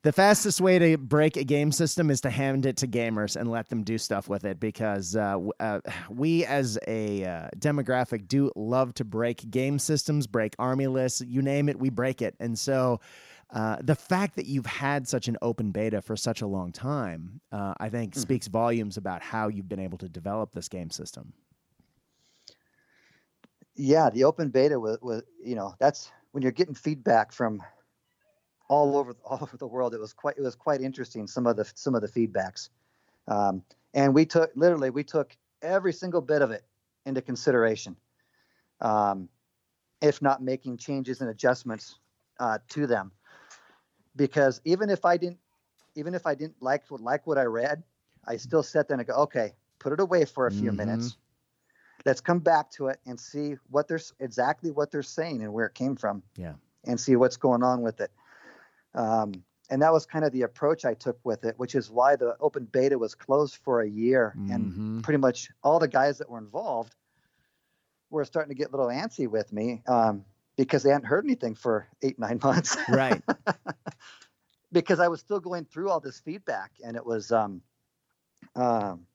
[0.07, 3.51] the fastest way to break a game system is to hand it to gamers and
[3.51, 8.49] let them do stuff with it because uh, uh, we as a uh, demographic do
[8.55, 12.57] love to break game systems break army lists you name it we break it and
[12.57, 13.01] so
[13.51, 17.41] uh, the fact that you've had such an open beta for such a long time
[17.53, 18.21] uh, i think mm-hmm.
[18.21, 21.33] speaks volumes about how you've been able to develop this game system
[23.75, 27.63] yeah the open beta was, was you know that's when you're getting feedback from
[28.69, 29.95] all over all over the world.
[29.95, 32.71] It was quite it was quite interesting some of the some of the feedbacks,
[33.29, 33.63] um,
[33.95, 36.65] and we took literally we took every single bit of it
[37.07, 37.97] into consideration,
[38.81, 39.29] um,
[40.03, 41.99] if not making changes and adjustments
[42.41, 43.13] uh, to them,
[44.17, 45.39] because even if I didn't
[45.95, 47.83] even if I didn't like like what I read,
[48.27, 50.77] I still sat there and go, okay, put it away for a few mm-hmm.
[50.77, 51.17] minutes.
[52.05, 55.67] Let's come back to it and see what they're exactly what they're saying and where
[55.67, 56.23] it came from.
[56.37, 56.55] Yeah.
[56.85, 58.13] And see what's going on with it.
[58.95, 62.15] Um, and that was kind of the approach I took with it, which is why
[62.15, 64.35] the open beta was closed for a year.
[64.39, 64.53] Mm-hmm.
[64.53, 66.95] And pretty much all the guys that were involved
[68.11, 70.25] were starting to get a little antsy with me um,
[70.57, 72.77] because they hadn't heard anything for eight, nine months.
[72.89, 73.23] Right.
[74.73, 77.63] because I was still going through all this feedback, and it was um,
[78.55, 79.07] um,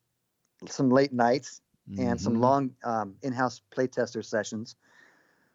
[0.67, 2.01] some late nights mm-hmm.
[2.01, 2.41] and some mm-hmm.
[2.43, 4.75] long um, in-house playtester sessions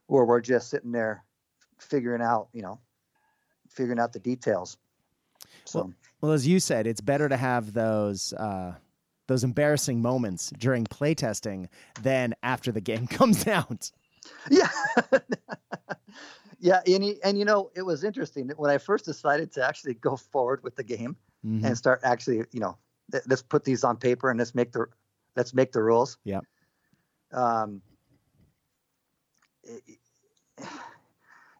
[0.06, 1.24] where we're just sitting there
[1.78, 2.80] figuring out, you know,
[3.68, 4.76] figuring out the details.
[5.64, 8.74] So, well, well, as you said, it's better to have those uh,
[9.28, 11.68] those embarrassing moments during playtesting
[12.02, 13.90] than after the game comes out.
[14.50, 14.70] Yeah.
[16.58, 20.16] yeah, and, and you know, it was interesting when I first decided to actually go
[20.16, 21.64] forward with the game mm-hmm.
[21.64, 22.78] and start actually, you know,
[23.26, 24.86] let's put these on paper and let's make the
[25.36, 26.18] let's make the rules.
[26.24, 26.40] Yeah.
[27.32, 27.82] Um,
[29.62, 29.82] it,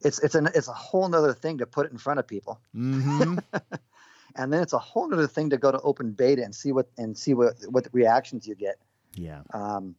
[0.03, 2.61] it's it's an it's a whole nother thing to put it in front of people.
[2.75, 3.39] Mm-hmm.
[4.37, 6.89] and then it's a whole other thing to go to open beta and see what
[6.97, 8.77] and see what what reactions you get.
[9.15, 9.43] Yeah.
[9.53, 9.97] Um,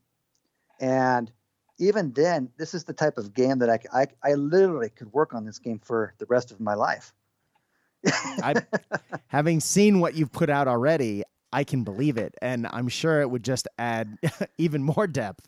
[0.79, 1.31] and
[1.80, 5.34] even then, this is the type of game that I, I, I literally could work
[5.34, 7.13] on this game for the rest of my life.
[8.05, 8.55] I,
[9.28, 13.30] having seen what you've put out already, I can believe it, and I'm sure it
[13.30, 14.17] would just add
[14.57, 15.47] even more depth.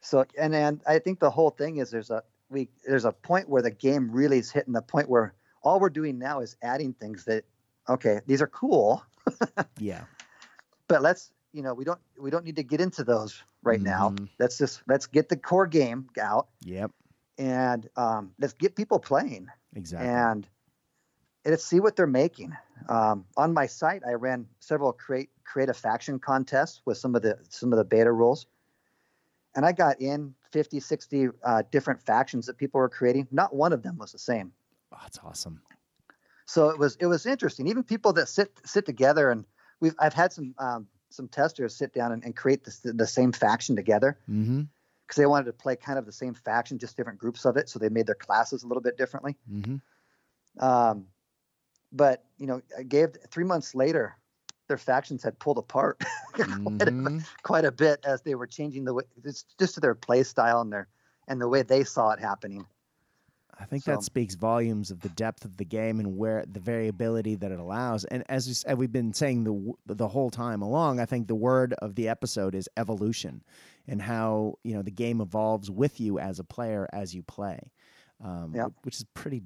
[0.00, 3.48] So, and and I think the whole thing is there's a we there's a point
[3.48, 6.92] where the game really is hitting the point where all we're doing now is adding
[6.94, 7.44] things that
[7.88, 9.04] okay, these are cool.
[9.78, 10.04] yeah.
[10.88, 14.14] But let's, you know, we don't we don't need to get into those right mm-hmm.
[14.14, 14.28] now.
[14.38, 16.48] Let's just let's get the core game out.
[16.62, 16.92] Yep.
[17.38, 19.48] And um, let's get people playing.
[19.74, 20.08] Exactly.
[20.08, 20.48] And
[21.44, 22.56] let's see what they're making.
[22.88, 27.22] Um, on my site, I ran several create create a faction contests with some of
[27.22, 28.46] the some of the beta rules,
[29.54, 33.26] and I got in 50, 60 uh, different factions that people were creating.
[33.30, 34.52] Not one of them was the same.
[34.92, 35.60] Oh, that's awesome.
[36.46, 37.66] So it was it was interesting.
[37.66, 39.44] Even people that sit sit together and
[39.80, 40.86] we've I've had some um,
[41.16, 44.62] some testers sit down and, and create the the same faction together because mm-hmm.
[45.16, 47.68] they wanted to play kind of the same faction, just different groups of it.
[47.68, 49.36] So they made their classes a little bit differently.
[49.50, 50.64] Mm-hmm.
[50.64, 51.06] Um,
[51.92, 54.16] but you know, I gave three months later,
[54.68, 55.98] their factions had pulled apart
[56.34, 57.18] mm-hmm.
[57.42, 60.60] quite, a, bit as they were changing the way just, just to their play style
[60.60, 60.88] and their
[61.28, 62.66] and the way they saw it happening.
[63.58, 63.92] I think so.
[63.92, 67.58] that speaks volumes of the depth of the game and where the variability that it
[67.58, 68.04] allows.
[68.04, 71.94] And as we've been saying the the whole time along, I think the word of
[71.94, 73.42] the episode is evolution,
[73.88, 77.70] and how you know the game evolves with you as a player as you play,
[78.22, 79.42] um, which is pretty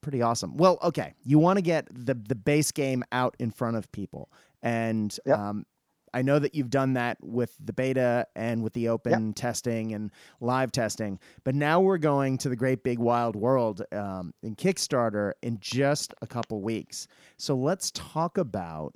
[0.00, 0.56] pretty awesome.
[0.56, 4.30] Well, okay, you want to get the the base game out in front of people,
[4.62, 5.38] and yep.
[5.38, 5.66] um,
[6.14, 9.34] I know that you've done that with the beta and with the open yep.
[9.34, 14.32] testing and live testing, but now we're going to the great big wild world um,
[14.42, 17.08] in Kickstarter in just a couple weeks.
[17.36, 18.94] So let's talk about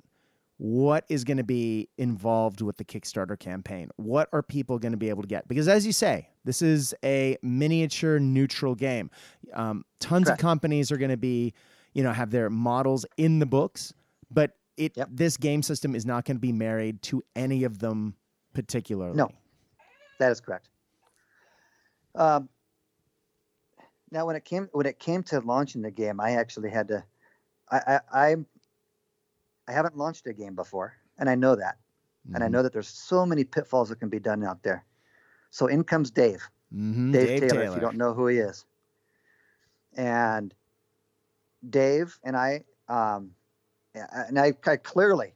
[0.59, 3.89] what is going to be involved with the Kickstarter campaign.
[3.97, 5.47] What are people going to be able to get?
[5.47, 9.09] Because as you say, this is a miniature neutral game.
[9.53, 10.39] Um, tons Correct.
[10.39, 11.53] of companies are going to be,
[11.93, 13.93] you know, have their models in the books,
[14.31, 15.09] but it yep.
[15.11, 18.15] this game system is not going to be married to any of them
[18.53, 19.15] particularly.
[19.15, 19.29] No,
[20.19, 20.69] that is correct.
[22.15, 22.49] Um,
[24.09, 27.03] now, when it came when it came to launching the game, I actually had to.
[27.69, 28.35] I I I,
[29.67, 32.35] I haven't launched a game before, and I know that, mm-hmm.
[32.35, 32.53] and I mm-hmm.
[32.53, 34.85] know that there's so many pitfalls that can be done out there.
[35.51, 37.11] So in comes Dave, mm-hmm.
[37.11, 37.65] Dave, Dave Taylor, Taylor.
[37.65, 38.65] If you don't know who he is,
[39.97, 40.53] and
[41.69, 43.31] Dave and I um,
[44.11, 45.33] and I, I clearly,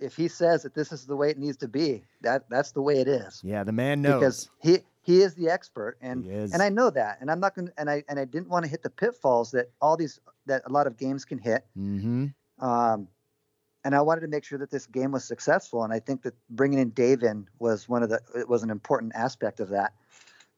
[0.00, 2.82] if he says that this is the way it needs to be, that that's the
[2.82, 3.40] way it is.
[3.44, 7.18] Yeah, the man knows because he he is the expert, and and I know that,
[7.20, 9.70] and I'm not going and I and I didn't want to hit the pitfalls that
[9.80, 11.64] all these that a lot of games can hit.
[11.76, 12.26] Mm-hmm.
[12.60, 13.08] Um,
[13.84, 16.34] and I wanted to make sure that this game was successful, and I think that
[16.50, 19.92] bringing in Dave in was one of the it was an important aspect of that,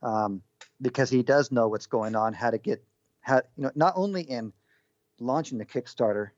[0.02, 0.42] um,
[0.82, 2.82] because he does know what's going on, how to get
[3.20, 4.52] how you know not only in
[5.20, 6.30] launching the Kickstarter,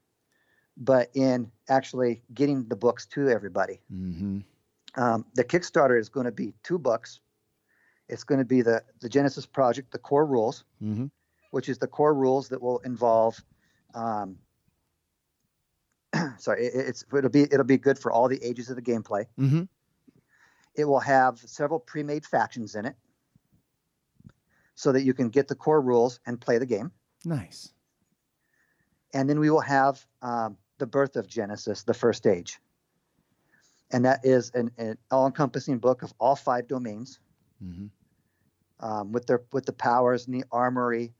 [0.76, 3.80] but in actually getting the books to everybody.
[3.92, 4.40] Mm-hmm.
[4.94, 7.20] Um, the Kickstarter is going to be two books.
[8.08, 11.06] It's going to be the the Genesys Project, the core rules, mm-hmm.
[11.50, 13.42] which is the core rules that will involve.
[13.94, 14.36] Um,
[16.38, 19.26] sorry, it, it's it'll be it'll be good for all the ages of the gameplay.
[19.38, 19.62] Mm-hmm.
[20.74, 22.96] It will have several pre-made factions in it,
[24.74, 26.90] so that you can get the core rules and play the game.
[27.24, 27.72] Nice.
[29.14, 32.58] And then we will have um, the birth of Genesys, the first age.
[33.92, 37.20] And that is an, an all encompassing book of all five domains
[37.64, 37.86] mm-hmm.
[38.84, 41.14] um, with, their, with the powers and the armory.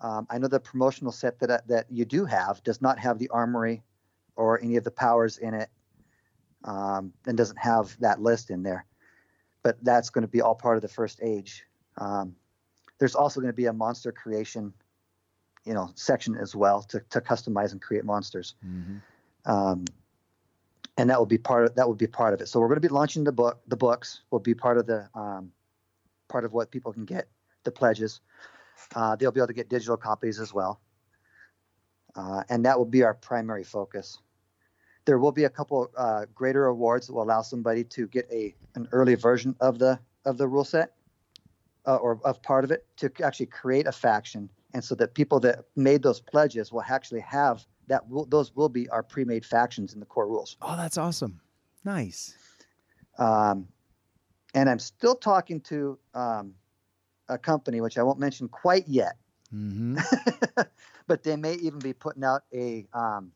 [0.00, 3.28] Um, I know the promotional set that, that you do have does not have the
[3.30, 3.82] armory
[4.36, 5.68] or any of the powers in it
[6.62, 8.86] um, and doesn't have that list in there.
[9.64, 11.64] But that's going to be all part of the first age.
[11.96, 12.36] Um,
[13.00, 14.72] there's also going to be a monster creation
[15.68, 18.54] you know section as well to, to customize and create monsters.
[18.66, 18.96] Mm-hmm.
[19.44, 19.84] Um,
[20.96, 22.48] and that will be part of that will be part of it.
[22.48, 23.60] So we're going to be launching the book.
[23.68, 25.52] The books will be part of the um,
[26.28, 27.28] part of what people can get.
[27.64, 28.20] The pledges.
[28.94, 30.80] Uh, they'll be able to get digital copies as well,
[32.16, 34.18] uh, and that will be our primary focus.
[35.08, 38.54] there will be a couple uh, greater awards that will allow somebody to get a
[38.74, 40.92] an early version of the of the rule set
[41.88, 45.40] uh, or of part of it to actually create a faction, and so that people
[45.40, 48.08] that made those pledges will actually have that.
[48.08, 50.56] Will, those will be our pre-made factions in the core rules.
[50.62, 51.40] Oh, that's awesome.
[51.84, 52.34] Nice.
[53.18, 53.68] Um,
[54.54, 56.54] and I'm still talking to um,
[57.28, 59.16] a company which I won't mention quite yet,
[59.54, 59.98] Mm-hmm.
[61.06, 63.32] but they may even be putting out a um,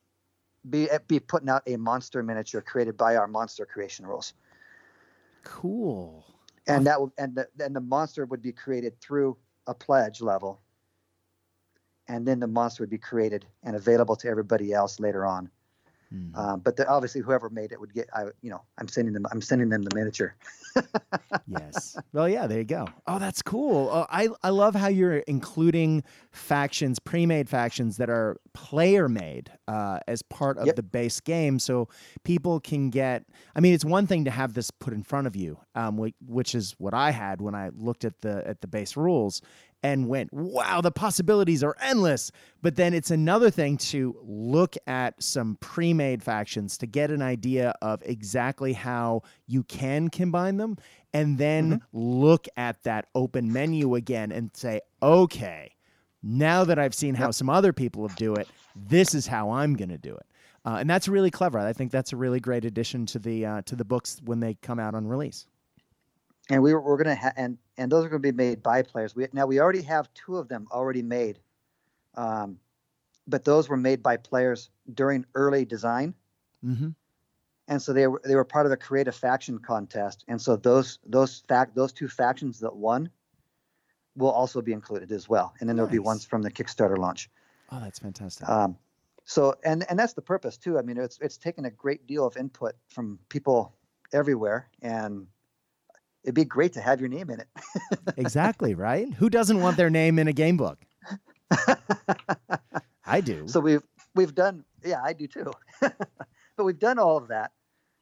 [0.68, 4.34] be be putting out a monster miniature created by our monster creation rules,
[5.42, 6.24] cool.
[6.66, 10.60] and that will and the and the monster would be created through a pledge level,
[12.08, 15.50] and then the monster would be created and available to everybody else later on.
[16.12, 16.36] Mhm.
[16.36, 18.08] Um, but the, obviously, whoever made it would get.
[18.14, 20.34] I you know I'm sending them I'm sending them the miniature.
[21.46, 21.96] yes.
[22.12, 22.86] Well, yeah, there you go.
[23.06, 23.88] Oh, that's cool.
[23.90, 30.22] Uh, I I love how you're including factions, pre-made factions that are player-made uh, as
[30.22, 30.76] part of Yep.
[30.76, 31.88] the base game, so
[32.24, 33.24] people can get.
[33.56, 36.14] I mean, it's one thing to have this put in front of you, um, whi-
[36.26, 39.40] which is what I had when I looked at the at the base rules
[39.82, 42.30] and went, "Wow, the possibilities are endless."
[42.60, 47.74] But then it's another thing to look at some pre-made factions to get an idea
[47.82, 50.76] of exactly how you can combine them
[51.12, 55.74] and then look at that open menu again and say, "Okay,
[56.22, 59.74] now that I've seen how some other people have do it, this is how I'm
[59.74, 60.26] going to do it."
[60.64, 61.58] Uh, and that's really clever.
[61.58, 64.54] I think that's a really great addition to the uh, to the books when they
[64.54, 65.46] come out on release.
[66.52, 68.62] And we were, we're going to ha- and and those are going to be made
[68.62, 69.16] by players.
[69.16, 71.40] We now we already have two of them already made,
[72.14, 72.58] um,
[73.26, 76.14] but those were made by players during early design,
[76.64, 76.90] Mm-hmm.
[77.68, 80.24] and so they were they were part of the creative faction contest.
[80.28, 83.10] And so those those fact those two factions that won
[84.14, 85.54] will also be included as well.
[85.58, 87.30] And then there'll be ones from the Kickstarter launch.
[87.70, 88.48] Oh, that's fantastic.
[88.48, 88.76] Um,
[89.24, 90.78] so and and that's the purpose too.
[90.78, 93.74] I mean, it's it's taken a great deal of input from people
[94.12, 95.26] everywhere, and
[96.24, 97.48] it'd be great to have your name in it.
[98.16, 99.12] exactly, right?
[99.14, 100.78] Who doesn't want their name in a game book?
[103.04, 103.46] I do.
[103.48, 103.82] so we've
[104.14, 105.50] we've done yeah i do too
[105.80, 107.50] but we've done all of that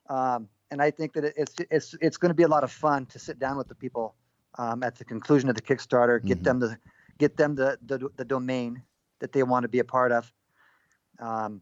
[0.08, 3.06] um, and i think that it's it's it's going to be a lot of fun
[3.06, 4.14] to sit down with the people
[4.58, 6.44] um, at the conclusion of the kickstarter get Mhm.
[6.44, 6.78] them the
[7.18, 8.82] get them the, the the domain
[9.20, 10.32] that they want to be a part of
[11.18, 11.60] um,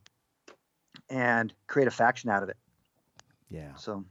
[1.09, 2.57] and create a faction out of it
[3.51, 3.75] yeah.
[3.77, 4.05] so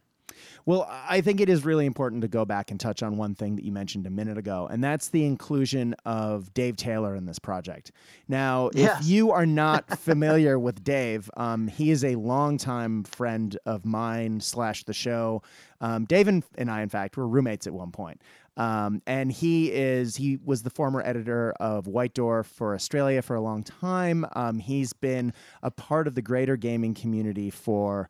[0.66, 3.56] Well, I think it is really important to go back and touch on one thing
[3.56, 7.40] that you mentioned a minute ago, and that's the inclusion of Dave Taylor in this
[7.40, 7.92] project.
[8.28, 13.86] Now, if you are not familiar with Dave, um, he is a longtime friend of
[13.86, 15.42] mine slash the show.
[15.82, 18.22] Um, Dave and, and I, in fact, were roommates at one point.
[18.58, 23.36] Um, and he is he was the former editor of White Dwarf for Australia for
[23.36, 24.26] a long time.
[24.34, 25.32] Um, he's been
[25.62, 28.10] a part of the greater gaming community for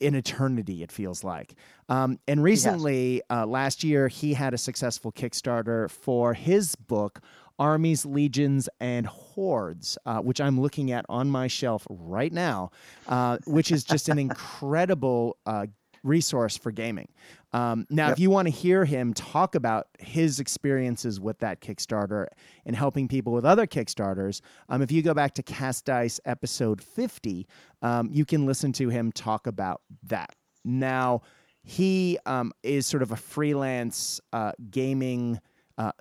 [0.00, 1.54] an eternity, it feels like.
[1.88, 7.20] Um, and recently, uh, last year, he had a successful Kickstarter for his book,
[7.58, 12.70] Armies, Legions, and Hordes, uh, which I'm looking at on my shelf right now,
[13.08, 15.66] uh, which is just an incredible uh,
[16.02, 17.08] resource for gaming.
[17.54, 18.12] Um, now, Yep.
[18.14, 22.26] if you want to hear him talk about his experiences with that Kickstarter
[22.66, 26.82] and helping people with other Kickstarters, um, if you go back to Cast Dice episode
[26.82, 27.46] 50,
[27.80, 30.34] um, you can listen to him talk about that.
[30.64, 31.22] Now,
[31.62, 35.40] he um, is sort of a freelance uh, gaming
[35.78, 35.92] uh,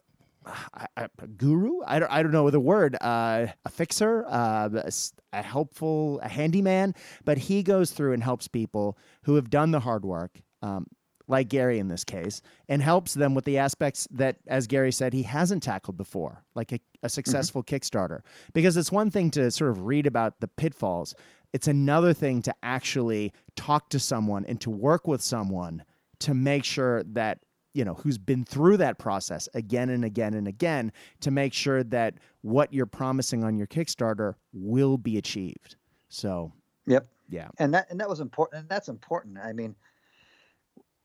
[1.38, 1.82] guru.
[1.86, 2.98] I don't, I don't know the word.
[3.00, 4.92] Uh, a fixer, uh, a
[5.32, 6.96] a helpful, a handyman.
[7.26, 10.88] But he goes through and helps people who have done the hard work, um,
[11.28, 15.14] like Gary in this case, and helps them with the aspects that, as Gary said,
[15.14, 17.08] he hasn't tackled before, like a, a mm-hmm.
[17.08, 18.22] successful Kickstarter.
[18.54, 21.16] Because it's one thing to sort of read about the pitfalls.
[21.54, 25.84] It's another thing to actually talk to someone and to work with someone
[26.20, 27.40] to make sure that
[27.74, 30.92] you know who's been through that process again and again and again
[31.22, 35.76] to make sure that what you're promising on your Kickstarter will be achieved.
[36.10, 36.54] So,
[36.86, 37.48] yep yeah.
[37.58, 39.76] and that and that was important and that's important i mean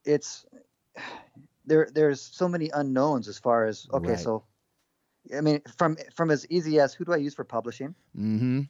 [0.09, 0.47] it's
[1.67, 4.19] there there's so many unknowns as far as okay Right.
[4.19, 4.45] so
[5.37, 8.63] i mean from from as easy as who do i use for publishing mm-hmm.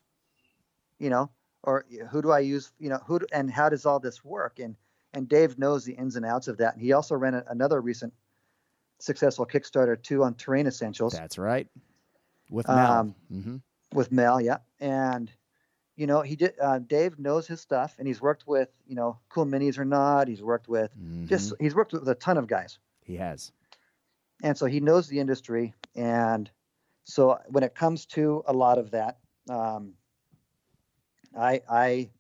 [0.98, 1.30] you know
[1.62, 4.58] or who do i use you know who do, and how does all this work
[4.58, 4.74] and
[5.14, 7.80] and dave knows the ins and outs of that and he also ran a, another
[7.80, 8.12] recent
[8.98, 11.68] successful kickstarter too on terrain essentials That's right.
[12.50, 12.92] With Mel.
[12.92, 13.60] Um, Mhm.
[13.92, 15.30] with Mel, yeah, and
[15.98, 16.54] you know he did.
[16.60, 20.28] Uh, Dave knows his stuff, and he's worked with you know Cool Minis or not.
[20.28, 20.90] He's worked with
[21.26, 21.60] just Mhm.
[21.60, 23.52] he's worked with a ton of guys, he has.
[24.44, 25.74] and so he knows the industry.
[25.96, 26.48] And
[27.04, 29.18] so when it comes to a lot of that,
[29.50, 29.94] um,
[31.36, 32.10] I I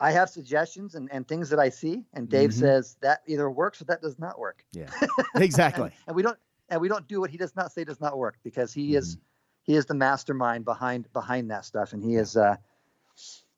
[0.00, 2.54] I have suggestions and, and things that I see, and Dave Mhm.
[2.60, 4.64] says that either works or that does not work.
[4.72, 4.90] Yeah,
[5.36, 5.84] exactly.
[5.84, 6.38] and, and we don't
[6.68, 9.14] and we don't do what he does not say does not work because he is
[9.16, 9.24] Mm-hmm.
[9.68, 12.56] He is the mastermind behind behind that stuff, and he is uh,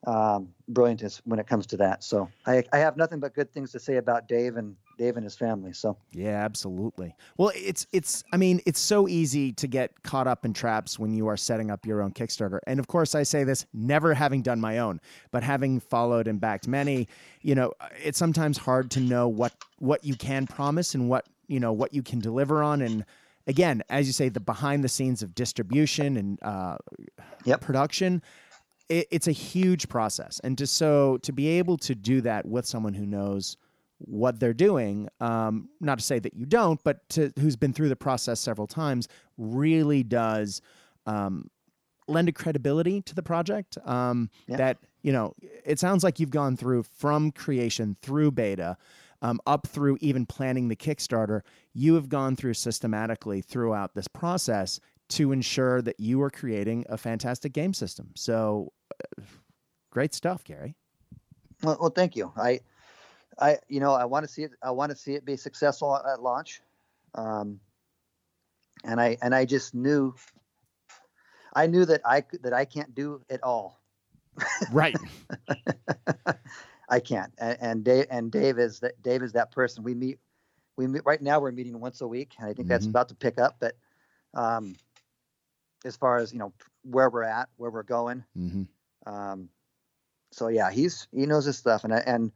[0.08, 2.02] um, brilliant as, when it comes to that.
[2.02, 5.22] So I I have nothing but good things to say about Dave and Dave and
[5.22, 5.72] his family.
[5.72, 7.14] So Yeah, absolutely.
[7.38, 11.14] Well, it's it's I mean, it's so easy to get caught up in traps when
[11.14, 12.58] you are setting up your own Kickstarter.
[12.66, 15.00] And of course, I say this never having done my own,
[15.30, 17.06] but having followed and backed many,
[17.40, 17.72] you know,
[18.02, 21.94] it's sometimes hard to know what what you can promise and what, you know, what
[21.94, 23.04] you can deliver on and
[23.50, 26.76] again, as you say the behind the scenes of distribution and uh
[27.44, 27.60] Yep.
[27.62, 28.22] production
[28.88, 32.66] it, it's a huge process and to so to be able to do that with
[32.66, 33.56] someone who knows
[33.98, 37.88] what they're doing um, not to say that you don't but to who's been through
[37.88, 39.08] the process several times
[39.38, 40.60] really does
[41.06, 41.48] um,
[42.08, 44.56] lend a credibility to the project um, Yeah.
[44.58, 48.76] that you know it sounds like you've gone through from creation through beta
[49.22, 51.40] um, up through even planning the kickstarter
[51.72, 56.96] you have gone through systematically throughout this process to ensure that you are creating a
[56.96, 58.72] fantastic game system so
[59.18, 59.22] uh,
[59.90, 60.74] great stuff gary
[61.62, 62.32] well, well thank you.
[62.36, 62.60] I
[63.38, 65.96] I you know I want to see it I want to see it be successful
[65.96, 66.60] at, at launch,
[67.14, 67.60] um,
[68.84, 70.14] and I and I just knew
[71.54, 73.80] I knew that I that I can't do it all.
[74.72, 74.96] right
[76.88, 77.32] I can't.
[77.38, 79.84] And, and Dave and Dave is that Dave is that person.
[79.84, 80.18] We meet
[80.86, 82.90] we right now we're meeting once a week and I think that's Mhm.
[82.90, 83.56] about to pick up.
[83.60, 83.76] But
[84.34, 84.76] um
[85.84, 86.52] as far as, you know,
[86.82, 88.24] where we're at, where we're going.
[88.34, 88.64] hmm
[89.06, 89.48] Um
[90.32, 92.32] so yeah, he's he knows his stuff and and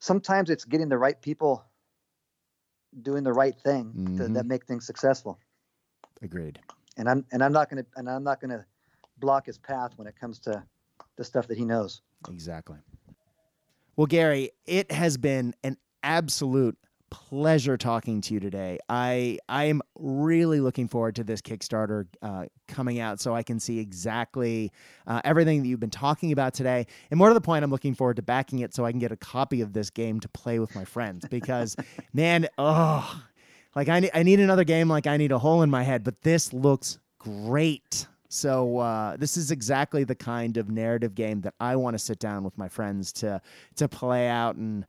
[0.00, 1.64] sometimes it's getting the right people
[3.02, 4.34] doing the right thing to, Mhm.
[4.34, 5.38] that make things successful.
[6.22, 6.58] agreed
[6.96, 8.64] And I'm and I'm not gonna and I'm not gonna
[9.18, 10.64] block his path when it comes to
[11.16, 12.02] the stuff that he knows.
[12.28, 12.78] Exactly.
[13.96, 16.78] Well, Gary, it has been an absolute
[17.10, 18.78] pleasure talking to you today.
[18.88, 23.60] I I am really looking forward to this Kickstarter uh, coming out, so I can
[23.60, 24.72] see exactly
[25.06, 26.86] uh, everything that you've been talking about today.
[27.10, 29.12] And more to the point, I'm looking forward to backing it so I can get
[29.12, 31.26] a copy of this game to play with my friends.
[31.28, 31.76] Because,
[32.12, 33.22] man, oh,
[33.74, 34.88] like I need, I need another game.
[34.88, 38.06] Like I need a hole in my head, but this looks great.
[38.28, 42.18] So uh, this is exactly the kind of narrative game that I want to sit
[42.18, 43.40] down with my friends to
[43.76, 44.84] to play out, and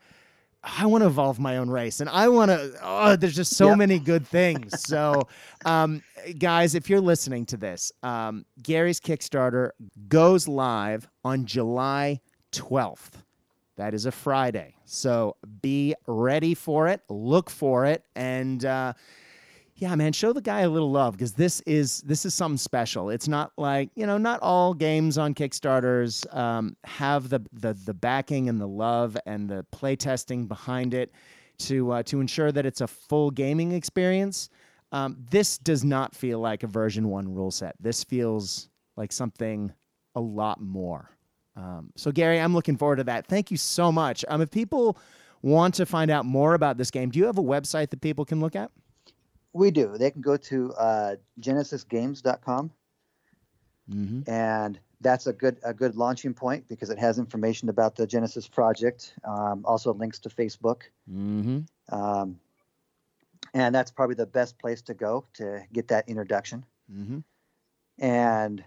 [0.64, 2.74] I want to evolve my own race, and I want to.
[2.84, 3.78] Oh, there's just so Yep.
[3.78, 4.82] many good things.
[4.82, 5.28] So,
[5.66, 6.02] um,
[6.38, 9.72] guys, if you're listening to this, um, Gary's Kickstarter
[10.10, 12.20] goes live on July
[12.52, 13.24] 12th.
[13.78, 14.76] That is a Friday.
[14.84, 17.02] So be ready for it.
[17.10, 18.64] Look for it, and.
[18.66, 18.94] Uh,
[19.82, 23.10] yeah, man, show the guy a little love because this is this is something special.
[23.10, 27.94] It's not like you know, not all games on Kickstarters um, have the, the the
[27.94, 31.12] backing and the love and the play testing behind it
[31.60, 34.50] to uh, to ensure that it's a full gaming experience.
[34.92, 37.76] Um, this does not feel like a version one rule set.
[37.80, 39.72] This feels like something
[40.16, 41.12] a lot more.
[41.56, 43.28] Um, so, Gary, I'm looking forward to that.
[43.28, 44.26] Thank you so much.
[44.28, 44.98] Um, if people
[45.42, 48.26] want to find out more about this game, do you have a website that people
[48.26, 48.72] can look at?
[49.60, 49.98] We do.
[49.98, 52.72] They can go to uh, genesysgames.com
[53.90, 54.30] Mm-hmm.
[54.30, 58.50] and that's a good a good launching point because it has information about the Genesys
[58.52, 61.60] project, um, also links to Facebook, Mm-hmm.
[61.92, 62.40] um,
[63.54, 66.66] and that's probably the best place to go to get that introduction.
[66.92, 67.20] Mm-hmm.
[67.98, 68.64] And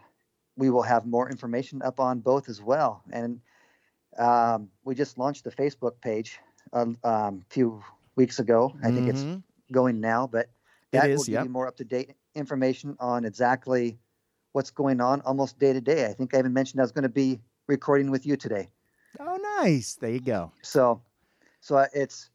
[0.57, 3.03] we will have more information up on both as well.
[3.13, 3.41] And
[4.19, 6.41] um, we just launched the Facebook page
[6.73, 7.83] a um, few
[8.17, 8.75] weeks ago.
[8.83, 9.23] I think it's
[9.71, 10.62] going now, but Mm-hmm.
[10.93, 11.45] That is, will give yep.
[11.45, 13.99] you more up to date information on exactly
[14.53, 16.07] what's going on almost day to day.
[16.07, 18.69] I think I even mentioned I was going to be recording with you today.
[19.19, 19.95] Oh, nice.
[19.95, 20.53] There you go.
[20.63, 21.03] So,
[21.61, 22.31] so it's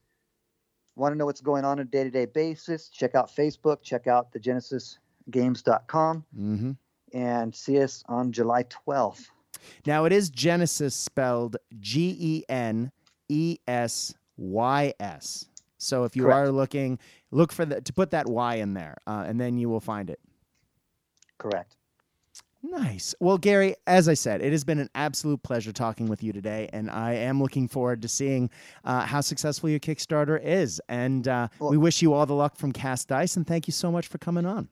[0.96, 2.90] want to know what's going on on a day to day basis.
[2.90, 3.82] Check out Facebook.
[3.84, 6.72] Check out the GenesysGames.com Mm-hmm.
[7.14, 9.26] and see us on July 12th.
[9.86, 12.92] Now it is Genesys spelled G E N
[13.30, 15.46] E S Y S.
[15.78, 16.38] So if you Correct.
[16.38, 17.00] are looking,
[17.32, 20.10] look for the to put that Y in there, uh, and then you will find
[20.10, 20.20] it.
[21.38, 21.76] Correct.
[22.64, 23.14] Nice.
[23.20, 26.70] Well, Gary, as I said, it has been an absolute pleasure talking with you today,
[26.74, 28.50] and I am looking forward to seeing
[28.84, 30.82] uh, how successful your Kickstarter is.
[30.90, 33.72] And uh, Well- we wish you all the luck from Cast Dice, and thank you
[33.72, 34.68] so much for coming on.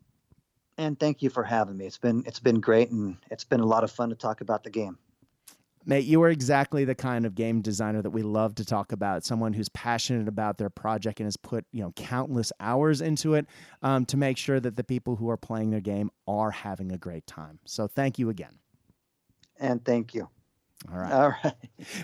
[0.77, 1.85] And thank you for having me.
[1.85, 4.61] It's been it's been great and it's been a lot of fun to talk about
[4.65, 4.97] the game.
[5.87, 9.23] Mate, you are exactly the kind of game designer that we love to talk about.
[9.23, 13.45] Someone who's passionate about their project and has put you know countless hours into it
[13.83, 16.97] um, to make sure that the people who are playing their game are having a
[16.97, 17.59] great time.
[17.65, 18.59] So thank you again.
[19.59, 20.29] And thank you.
[20.91, 21.11] All right.
[21.11, 21.53] All right.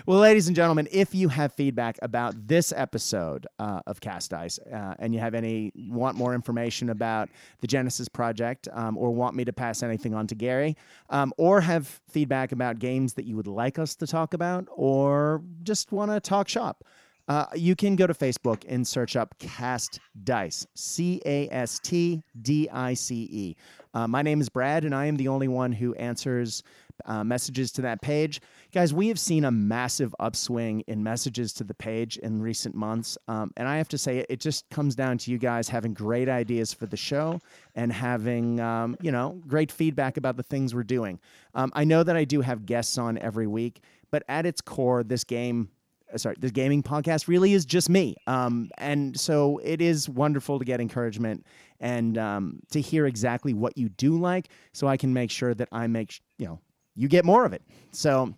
[0.06, 4.58] Well, ladies and gentlemen, if you have feedback about this episode uh, of Cast Dice
[4.72, 7.28] uh, and you have any want more information about
[7.60, 10.76] the Genesys project um, or want me to pass anything on to Gary
[11.10, 15.42] um, or have feedback about games that you would like us to talk about or
[15.62, 16.84] just want to talk shop,
[17.28, 22.22] uh, you can go to Facebook and search up Cast Dice, C A S T
[22.40, 23.56] D I C E.
[23.94, 26.62] Uh, my name is Brad, and I am the only one who answers
[27.06, 28.40] uh, messages to that page.
[28.72, 33.18] Guys, we have seen a massive upswing in messages to the page in recent months.
[33.28, 36.28] Um, and I have to say, it just comes down to you guys having great
[36.28, 37.40] ideas for the show
[37.74, 41.18] and having, um, you know, great feedback about the things we're doing.
[41.54, 45.02] Um, I know that I do have guests on every week, but at its core,
[45.02, 45.70] this game
[46.12, 48.16] uh, sorry, this gaming podcast really is just me.
[48.26, 51.46] Um, and so it is wonderful to get encouragement
[51.80, 55.68] and um, to hear exactly what you do like so I can make sure that
[55.72, 56.60] I make, you know,
[56.94, 57.62] you get more of it.
[57.92, 58.34] So,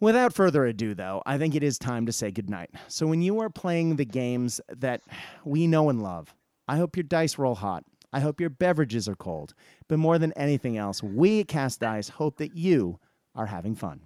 [0.00, 2.70] without further ado, though, I think it is time to say goodnight.
[2.88, 5.02] So, when you are playing the games that
[5.44, 6.34] we know and love,
[6.68, 7.84] I hope your dice roll hot.
[8.12, 9.54] I hope your beverages are cold.
[9.88, 12.98] But more than anything else, we at Cast Dice hope that you
[13.34, 14.00] are having fun.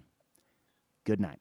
[1.05, 1.39] Good night.